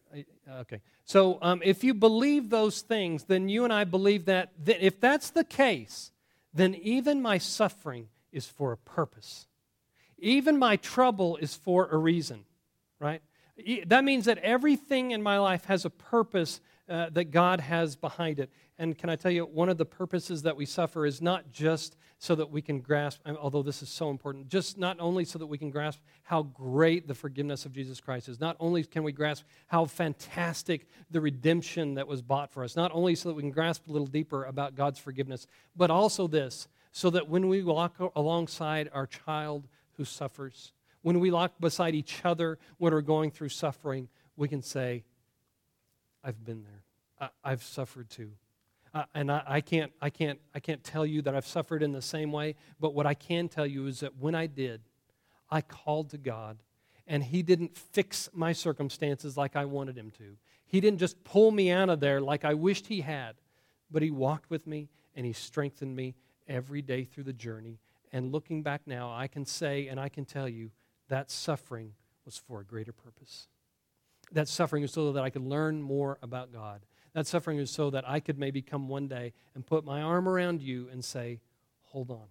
okay. 0.60 0.80
So 1.04 1.38
um, 1.42 1.60
if 1.64 1.84
you 1.84 1.94
believe 1.94 2.48
those 2.48 2.80
things, 2.80 3.24
then 3.24 3.48
you 3.48 3.64
and 3.64 3.72
I 3.72 3.84
believe 3.84 4.24
that, 4.26 4.52
that 4.64 4.84
if 4.84 5.00
that's 5.00 5.30
the 5.30 5.44
case, 5.44 6.12
then 6.54 6.75
even 6.76 7.20
my 7.20 7.38
suffering 7.38 8.08
is 8.32 8.46
for 8.46 8.73
a 8.73 8.76
purpose. 8.76 9.46
Even 10.18 10.58
my 10.58 10.76
trouble 10.76 11.37
is 11.37 11.54
for 11.54 11.88
a 11.88 11.96
reason, 11.96 12.44
right? 13.00 13.20
That 13.87 14.04
means 14.04 14.25
that 14.26 14.38
everything 14.38 15.11
in 15.11 15.23
my 15.23 15.38
life 15.38 15.64
has 15.66 15.84
a 15.84 15.90
purpose 15.90 16.61
uh, 16.88 17.08
that 17.10 17.30
God 17.30 17.60
has 17.60 17.96
behind 17.96 18.38
it. 18.38 18.50
And 18.78 18.96
can 18.98 19.08
I 19.08 19.16
tell 19.16 19.30
you, 19.30 19.44
one 19.44 19.68
of 19.68 19.78
the 19.78 19.84
purposes 19.84 20.42
that 20.42 20.56
we 20.56 20.66
suffer 20.66 21.06
is 21.06 21.22
not 21.22 21.52
just 21.52 21.96
so 22.18 22.34
that 22.34 22.50
we 22.50 22.60
can 22.60 22.80
grasp, 22.80 23.20
although 23.40 23.62
this 23.62 23.82
is 23.82 23.88
so 23.88 24.10
important, 24.10 24.48
just 24.48 24.78
not 24.78 24.98
only 25.00 25.24
so 25.24 25.38
that 25.38 25.46
we 25.46 25.58
can 25.58 25.70
grasp 25.70 26.00
how 26.22 26.42
great 26.42 27.06
the 27.06 27.14
forgiveness 27.14 27.64
of 27.64 27.72
Jesus 27.72 28.00
Christ 28.00 28.28
is, 28.28 28.40
not 28.40 28.56
only 28.60 28.82
can 28.84 29.02
we 29.02 29.12
grasp 29.12 29.44
how 29.66 29.84
fantastic 29.84 30.86
the 31.10 31.20
redemption 31.20 31.94
that 31.94 32.06
was 32.06 32.22
bought 32.22 32.50
for 32.50 32.64
us, 32.64 32.76
not 32.76 32.90
only 32.92 33.14
so 33.14 33.28
that 33.28 33.34
we 33.34 33.42
can 33.42 33.50
grasp 33.50 33.86
a 33.88 33.92
little 33.92 34.06
deeper 34.06 34.44
about 34.44 34.74
God's 34.74 34.98
forgiveness, 34.98 35.46
but 35.76 35.90
also 35.90 36.26
this, 36.26 36.68
so 36.92 37.10
that 37.10 37.28
when 37.28 37.48
we 37.48 37.62
walk 37.62 37.96
alongside 38.14 38.90
our 38.92 39.06
child 39.06 39.66
who 39.96 40.04
suffers, 40.04 40.72
when 41.02 41.20
we 41.20 41.30
walk 41.30 41.52
beside 41.60 41.94
each 41.94 42.24
other 42.24 42.58
when 42.78 42.92
we're 42.92 43.00
going 43.02 43.30
through 43.30 43.50
suffering, 43.50 44.08
we 44.36 44.48
can 44.48 44.62
say, 44.62 45.04
I've 46.25 46.45
been 46.45 46.64
there. 46.64 47.31
I, 47.45 47.50
have 47.50 47.62
suffered 47.62 48.11
too. 48.11 48.31
Uh, 48.93 49.04
and 49.14 49.31
I, 49.31 49.43
I, 49.47 49.61
can't, 49.61 49.93
I, 50.00 50.11
can't, 50.11 50.40
I 50.54 50.61
can't 50.61 50.83
tell 50.83 51.04
you 51.04 51.23
that 51.23 51.35
I've 51.35 51.47
suffered 51.47 51.83
in 51.83 51.93
the 51.93 52.02
same 52.02 52.33
way, 52.33 52.54
but 52.81 52.95
what 52.95 53.07
I 53.07 53.14
can 53.14 53.49
tell 53.49 53.66
you 53.66 53.87
is 53.87 54.00
that 54.00 54.16
when 54.19 54.35
I 54.35 54.47
did, 54.47 54.81
I 55.50 55.61
called 55.61 56.11
to 56.11 56.19
God, 56.19 56.59
and 57.06 57.23
He 57.23 57.43
didn't 57.43 57.76
fix 57.76 58.28
my 58.32 58.52
circumstances 58.52 59.37
like 59.37 59.56
I 59.56 59.65
wanted 59.65 59.97
Him 59.97 60.10
to. 60.19 60.37
He 60.67 60.80
didn't 60.80 60.99
just 60.99 61.23
pull 61.25 61.50
me 61.50 61.71
out 61.71 61.89
of 61.89 62.00
there 62.00 62.21
like 62.21 62.45
I 62.45 62.54
wished 62.54 62.87
He 62.87 63.02
had, 63.02 63.34
but 63.91 64.02
He 64.02 64.10
walked 64.10 64.50
with 64.50 64.67
me 64.67 64.89
and 65.15 65.26
He 65.26 65.32
strengthened 65.32 65.95
me 65.95 66.15
every 66.49 66.82
day 66.82 67.04
through 67.04 67.25
the 67.25 67.32
journey. 67.32 67.78
And 68.13 68.32
looking 68.32 68.63
back 68.63 68.82
now, 68.87 69.13
I 69.13 69.26
can 69.26 69.45
say 69.45 69.89
and 69.89 70.00
I 70.00 70.08
can 70.08 70.25
tell 70.25 70.49
you 70.49 70.71
that 71.08 71.30
suffering 71.30 71.93
was 72.25 72.39
for 72.39 72.60
a 72.60 72.65
greater 72.65 72.93
purpose. 72.93 73.49
That 74.32 74.49
suffering 74.49 74.82
was 74.82 74.93
so 74.93 75.13
that 75.13 75.23
I 75.23 75.30
could 75.30 75.43
learn 75.43 75.82
more 75.82 76.19
about 76.23 76.52
God. 76.52 76.84
That 77.15 77.26
suffering 77.26 77.58
was 77.58 77.71
so 77.71 77.91
that 77.91 78.08
I 78.08 78.21
could 78.21 78.39
maybe 78.39 78.60
come 78.60 78.89
one 78.89 79.06
day 79.06 79.32
and 79.54 79.65
put 79.65 79.84
my 79.84 80.02
arm 80.02 80.28
around 80.28 80.63
you 80.63 80.89
and 80.91 81.04
say, 81.04 81.41
Hold 81.82 82.10
on. 82.10 82.26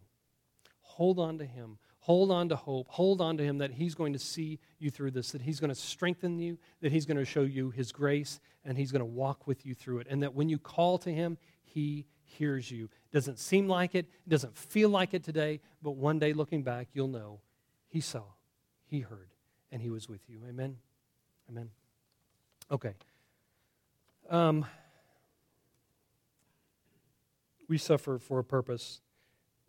Hold 0.81 1.19
on 1.19 1.37
to 1.37 1.45
Him. 1.45 1.77
Hold 1.99 2.31
on 2.31 2.49
to 2.49 2.57
hope. 2.57 2.89
Hold 2.89 3.21
on 3.21 3.37
to 3.37 3.43
Him 3.43 3.59
that 3.59 3.71
He's 3.71 3.95
going 3.95 4.11
to 4.11 4.19
see 4.19 4.59
you 4.77 4.91
through 4.91 5.11
this, 5.11 5.31
that 5.31 5.41
He's 5.41 5.61
going 5.61 5.69
to 5.69 5.75
strengthen 5.75 6.37
you, 6.37 6.59
that 6.81 6.91
He's 6.91 7.05
going 7.05 7.17
to 7.17 7.25
show 7.25 7.43
you 7.43 7.69
His 7.69 7.93
grace, 7.93 8.41
and 8.65 8.77
He's 8.77 8.91
going 8.91 8.99
to 8.99 9.05
walk 9.05 9.47
with 9.47 9.65
you 9.65 9.73
through 9.73 9.99
it. 9.99 10.07
And 10.09 10.21
that 10.21 10.35
when 10.35 10.49
you 10.49 10.59
call 10.59 10.97
to 10.99 11.11
Him, 11.11 11.37
He 11.63 12.05
hears 12.23 12.69
you. 12.69 12.89
Doesn't 13.13 13.39
seem 13.39 13.69
like 13.69 13.95
it, 13.95 14.07
doesn't 14.27 14.57
feel 14.57 14.89
like 14.89 15.13
it 15.13 15.23
today, 15.23 15.61
but 15.81 15.91
one 15.91 16.19
day 16.19 16.33
looking 16.33 16.61
back, 16.61 16.89
you'll 16.93 17.07
know 17.07 17.39
He 17.87 18.01
saw, 18.01 18.23
He 18.85 18.99
heard, 18.99 19.29
and 19.71 19.81
He 19.81 19.89
was 19.89 20.09
with 20.09 20.29
you. 20.29 20.41
Amen. 20.49 20.75
Amen. 21.49 21.69
Okay. 22.71 22.93
Um, 24.29 24.65
we 27.67 27.77
suffer 27.77 28.17
for 28.17 28.39
a 28.39 28.43
purpose. 28.43 29.01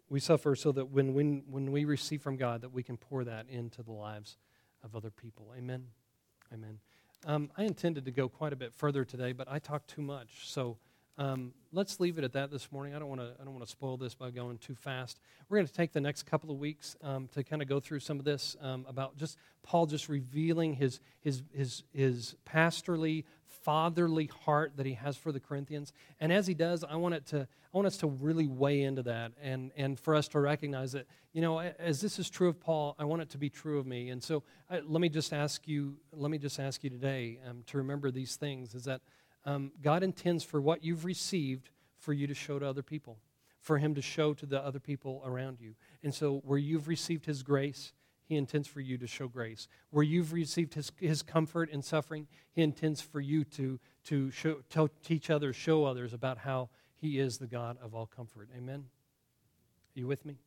We 0.08 0.20
suffer 0.20 0.54
so 0.54 0.72
that 0.72 0.90
when, 0.90 1.14
when, 1.14 1.42
when 1.50 1.72
we 1.72 1.84
receive 1.84 2.22
from 2.22 2.36
God, 2.36 2.60
that 2.62 2.72
we 2.72 2.82
can 2.82 2.96
pour 2.96 3.24
that 3.24 3.46
into 3.48 3.82
the 3.82 3.92
lives 3.92 4.36
of 4.82 4.94
other 4.94 5.10
people. 5.10 5.52
Amen. 5.56 5.86
Amen. 6.52 6.78
Um, 7.26 7.50
I 7.56 7.64
intended 7.64 8.04
to 8.04 8.10
go 8.10 8.28
quite 8.28 8.52
a 8.52 8.56
bit 8.56 8.74
further 8.74 9.04
today, 9.04 9.32
but 9.32 9.48
I 9.50 9.58
talked 9.58 9.88
too 9.88 10.02
much. 10.02 10.48
So 10.48 10.76
um, 11.16 11.52
let's 11.72 12.00
leave 12.00 12.18
it 12.18 12.24
at 12.24 12.32
that 12.32 12.50
this 12.50 12.72
morning. 12.72 12.94
I 12.94 12.98
don't 12.98 13.08
want 13.08 13.20
to. 13.20 13.32
I 13.40 13.44
don't 13.44 13.52
want 13.52 13.64
to 13.64 13.70
spoil 13.70 13.96
this 13.96 14.14
by 14.14 14.30
going 14.30 14.58
too 14.58 14.74
fast. 14.74 15.20
We're 15.48 15.58
going 15.58 15.66
to 15.66 15.72
take 15.72 15.92
the 15.92 16.00
next 16.00 16.24
couple 16.24 16.50
of 16.50 16.58
weeks 16.58 16.96
um, 17.02 17.28
to 17.34 17.44
kind 17.44 17.62
of 17.62 17.68
go 17.68 17.78
through 17.78 18.00
some 18.00 18.18
of 18.18 18.24
this 18.24 18.56
um, 18.60 18.84
about 18.88 19.16
just 19.16 19.38
Paul 19.62 19.86
just 19.86 20.08
revealing 20.08 20.74
his 20.74 21.00
his 21.20 21.42
his 21.52 21.84
his 21.92 22.34
pastorly 22.44 23.24
fatherly 23.46 24.28
heart 24.44 24.72
that 24.76 24.86
he 24.86 24.94
has 24.94 25.16
for 25.16 25.30
the 25.30 25.40
Corinthians. 25.40 25.92
And 26.20 26.32
as 26.32 26.46
he 26.46 26.54
does, 26.54 26.82
I 26.82 26.96
want 26.96 27.14
it 27.14 27.26
to 27.26 27.40
I 27.42 27.76
want 27.76 27.86
us 27.86 27.96
to 27.98 28.08
really 28.08 28.48
weigh 28.48 28.82
into 28.82 29.04
that 29.04 29.32
and 29.40 29.70
and 29.76 29.98
for 29.98 30.16
us 30.16 30.26
to 30.28 30.40
recognize 30.40 30.92
that 30.92 31.06
you 31.32 31.42
know 31.42 31.60
as 31.60 32.00
this 32.00 32.18
is 32.18 32.28
true 32.28 32.48
of 32.48 32.58
Paul, 32.58 32.96
I 32.98 33.04
want 33.04 33.22
it 33.22 33.30
to 33.30 33.38
be 33.38 33.50
true 33.50 33.78
of 33.78 33.86
me. 33.86 34.10
And 34.10 34.20
so 34.20 34.42
let 34.68 35.00
me 35.00 35.08
just 35.08 35.32
ask 35.32 35.68
you. 35.68 35.96
Let 36.12 36.32
me 36.32 36.38
just 36.38 36.58
ask 36.58 36.82
you 36.82 36.90
today 36.90 37.38
um, 37.48 37.62
to 37.68 37.78
remember 37.78 38.10
these 38.10 38.34
things. 38.34 38.74
Is 38.74 38.84
that 38.84 39.00
um, 39.44 39.72
God 39.82 40.02
intends 40.02 40.42
for 40.44 40.60
what 40.60 40.84
you've 40.84 41.04
received 41.04 41.70
for 41.98 42.12
you 42.12 42.26
to 42.26 42.34
show 42.34 42.58
to 42.58 42.66
other 42.66 42.82
people, 42.82 43.18
for 43.60 43.78
Him 43.78 43.94
to 43.94 44.02
show 44.02 44.34
to 44.34 44.46
the 44.46 44.62
other 44.62 44.80
people 44.80 45.22
around 45.24 45.60
you. 45.60 45.74
And 46.02 46.14
so, 46.14 46.42
where 46.44 46.58
you've 46.58 46.88
received 46.88 47.26
His 47.26 47.42
grace, 47.42 47.92
He 48.26 48.36
intends 48.36 48.68
for 48.68 48.80
you 48.80 48.98
to 48.98 49.06
show 49.06 49.28
grace. 49.28 49.68
Where 49.90 50.04
you've 50.04 50.32
received 50.32 50.74
His, 50.74 50.92
his 50.98 51.22
comfort 51.22 51.70
in 51.70 51.82
suffering, 51.82 52.26
He 52.52 52.62
intends 52.62 53.00
for 53.00 53.20
you 53.20 53.44
to, 53.44 53.78
to 54.04 54.30
show, 54.30 54.60
to 54.70 54.90
teach 55.02 55.30
others, 55.30 55.56
show 55.56 55.84
others 55.84 56.12
about 56.12 56.38
how 56.38 56.70
He 56.96 57.18
is 57.18 57.38
the 57.38 57.46
God 57.46 57.76
of 57.82 57.94
all 57.94 58.06
comfort. 58.06 58.48
Amen? 58.56 58.84
Are 59.96 60.00
you 60.00 60.06
with 60.06 60.24
me? 60.24 60.38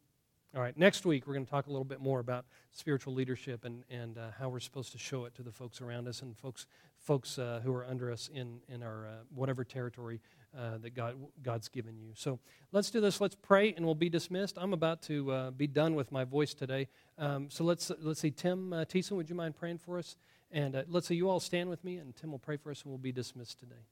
All 0.55 0.61
right, 0.61 0.77
next 0.77 1.05
week 1.05 1.27
we're 1.27 1.33
going 1.33 1.45
to 1.45 1.51
talk 1.51 1.67
a 1.67 1.69
little 1.69 1.83
bit 1.83 1.99
more 1.99 2.19
about 2.19 2.45
spiritual 2.71 3.13
leadership 3.13 3.65
and, 3.65 3.83
and 3.89 4.17
uh, 4.17 4.29
how 4.39 4.47
we're 4.47 4.61
supposed 4.61 4.93
to 4.93 4.97
show 4.97 5.25
it 5.25 5.35
to 5.35 5.43
the 5.43 5.51
folks 5.51 5.81
around 5.81 6.07
us 6.07 6.21
and 6.21 6.37
folks, 6.37 6.67
folks 6.97 7.37
uh, 7.37 7.59
who 7.63 7.73
are 7.73 7.85
under 7.85 8.09
us 8.09 8.29
in, 8.33 8.61
in 8.69 8.81
our 8.81 9.07
uh, 9.07 9.11
whatever 9.35 9.65
territory 9.65 10.21
uh, 10.57 10.77
that 10.77 10.95
God, 10.95 11.15
God's 11.43 11.67
given 11.67 11.97
you. 11.97 12.11
So 12.15 12.39
let's 12.71 12.89
do 12.89 13.01
this. 13.01 13.19
Let's 13.19 13.35
pray 13.35 13.73
and 13.73 13.85
we'll 13.85 13.93
be 13.93 14.09
dismissed. 14.09 14.57
I'm 14.57 14.71
about 14.71 15.01
to 15.03 15.31
uh, 15.31 15.51
be 15.51 15.67
done 15.67 15.95
with 15.95 16.13
my 16.13 16.23
voice 16.23 16.53
today. 16.53 16.87
Um, 17.17 17.49
so 17.49 17.65
let's, 17.65 17.91
let's 17.99 18.21
see, 18.21 18.31
Tim 18.31 18.71
uh, 18.71 18.85
Thiessen, 18.85 19.17
would 19.17 19.29
you 19.29 19.35
mind 19.35 19.57
praying 19.57 19.79
for 19.79 19.99
us? 19.99 20.15
And 20.49 20.81
let's 20.87 21.07
see, 21.07 21.15
you 21.15 21.29
all 21.29 21.41
stand 21.41 21.69
with 21.69 21.83
me 21.83 21.97
and 21.97 22.15
Tim 22.15 22.31
will 22.31 22.39
pray 22.39 22.55
for 22.55 22.71
us 22.71 22.83
and 22.83 22.91
we'll 22.91 22.99
be 22.99 23.11
dismissed 23.11 23.59
today. 23.59 23.83